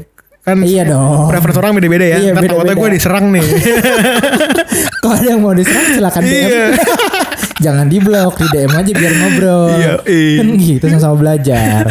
[0.40, 1.26] Kan Iya dong.
[1.26, 2.16] preferensi orang beda-beda ya.
[2.16, 2.78] Iya, Ntar takutnya beda-beda.
[2.78, 3.42] gue diserang nih.
[5.02, 6.22] Kalau ada yang mau diserang silakan.
[6.22, 6.62] Iya.
[7.59, 9.70] Jangan di blok, di DM aja biar ngobrol.
[9.74, 10.38] Iya, iya.
[10.38, 11.82] Kan gitu sama-sama belajar.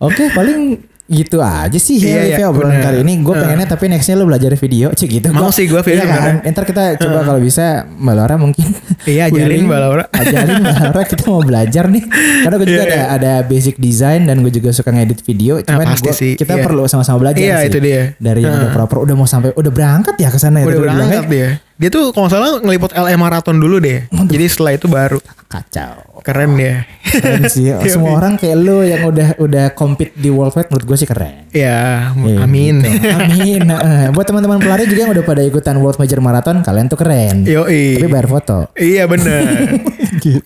[0.00, 0.80] Oke, paling
[1.14, 2.82] gitu aja sih Iya, ya, obrolan bener.
[2.82, 3.20] kali ini.
[3.20, 5.28] Gue pengennya tapi nextnya lu belajar video, cik gitu.
[5.30, 6.34] Mau sih gua video Iya kan?
[6.42, 8.66] Ntar kita coba kalau bisa Mbak Laura mungkin.
[9.02, 10.04] Iya, ajarin Mbak Laura.
[10.08, 12.02] Ajarin Mbak Laura kita mau belajar nih.
[12.40, 13.06] Karena gue juga Iya, ada iya.
[13.12, 15.60] ada basic design dan gue juga suka ngedit video.
[15.60, 16.62] Cuman pasti gua- sih, kita iya.
[16.62, 17.68] perlu sama-sama belajar Iya, sih.
[17.68, 18.02] itu dia.
[18.16, 20.66] Dari yang udah proper udah mau sampai udah berangkat ya ke sana ya.
[20.66, 21.48] Udah berangkat dia.
[21.74, 24.06] Dia tuh kalau salah ngeliput LA Marathon dulu deh.
[24.08, 26.11] Jadi setelah itu baru Kacau.
[26.22, 26.86] Keren dia.
[27.04, 27.62] Keren sih.
[27.72, 31.06] Iya, Semua orang kayak lu yang udah udah compete di World Fight menurut gue sih
[31.06, 31.46] keren.
[31.52, 32.80] Ya, Iya, amin.
[32.80, 33.06] gitu.
[33.18, 33.62] Amin.
[33.62, 34.04] Heeh.
[34.10, 37.44] Buat teman-teman pelari juga yang udah pada ikutan World Major Marathon, kalian tuh keren.
[37.44, 38.00] Yoi.
[38.00, 38.70] Tapi bayar foto.
[38.74, 39.44] Iya bener.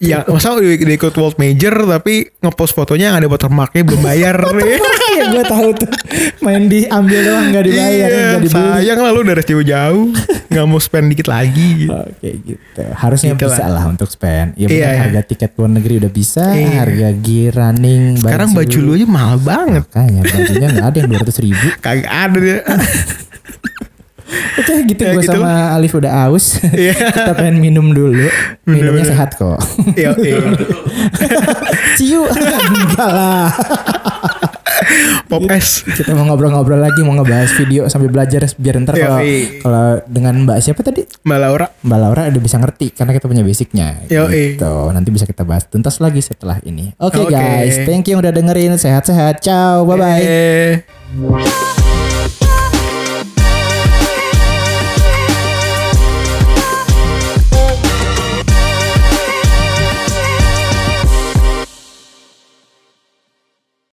[0.01, 4.37] Ya masa udah ikut World Major tapi ngepost fotonya ada watermarknya belum bayar.
[4.57, 5.91] Iya gue tahu tuh.
[6.39, 8.53] Main diambil doang nggak dibayar, iya, dibeli.
[8.53, 10.07] sayang lah lu dari jauh-jauh
[10.47, 11.68] nggak mau spend dikit lagi.
[11.83, 11.93] gitu.
[11.93, 12.83] Oke gitu.
[12.93, 13.72] Harusnya Gitu bisa lah.
[13.77, 14.55] lah untuk spend.
[14.55, 14.89] Ya Iya, iya.
[15.03, 16.81] harga tiket luar negeri udah bisa, Iya.
[16.81, 19.83] harga gear running, Sekarang baju lu aja mahal banget.
[19.87, 21.66] Makanya bajunya nggak ada yang 200 ribu.
[21.85, 22.59] Kagak ada dia.
[24.57, 26.59] Oke gitu Ya, gue gitu sama Alif udah aus.
[26.66, 26.97] Iya.
[26.97, 28.27] Kita pengen minum dulu.
[28.64, 29.07] Minumnya Bener-bener.
[29.07, 29.61] sehat kok.
[29.95, 30.39] Iya, iya.
[31.95, 32.27] Ciu.
[32.27, 33.47] Enggak lah.
[35.30, 35.43] Pop.
[35.47, 39.20] Kita mau ngobrol-ngobrol lagi mau ngebahas video sambil belajar biar ntar kalau
[39.62, 41.03] kalau dengan Mbak siapa tadi?
[41.26, 41.66] Mbak Laura.
[41.82, 43.89] Mbak Laura udah bisa ngerti karena kita punya basicnya.
[44.09, 44.59] Yoi.
[44.59, 44.74] Gitu.
[44.93, 46.95] Nanti bisa kita bahas tuntas lagi setelah ini.
[46.99, 47.34] Oke Oke.
[47.34, 48.72] guys, thank you yang udah dengerin.
[48.80, 49.45] Sehat-sehat.
[49.45, 49.84] Ciao.
[49.84, 50.22] Bye bye.
[50.24, 51.76] Eh.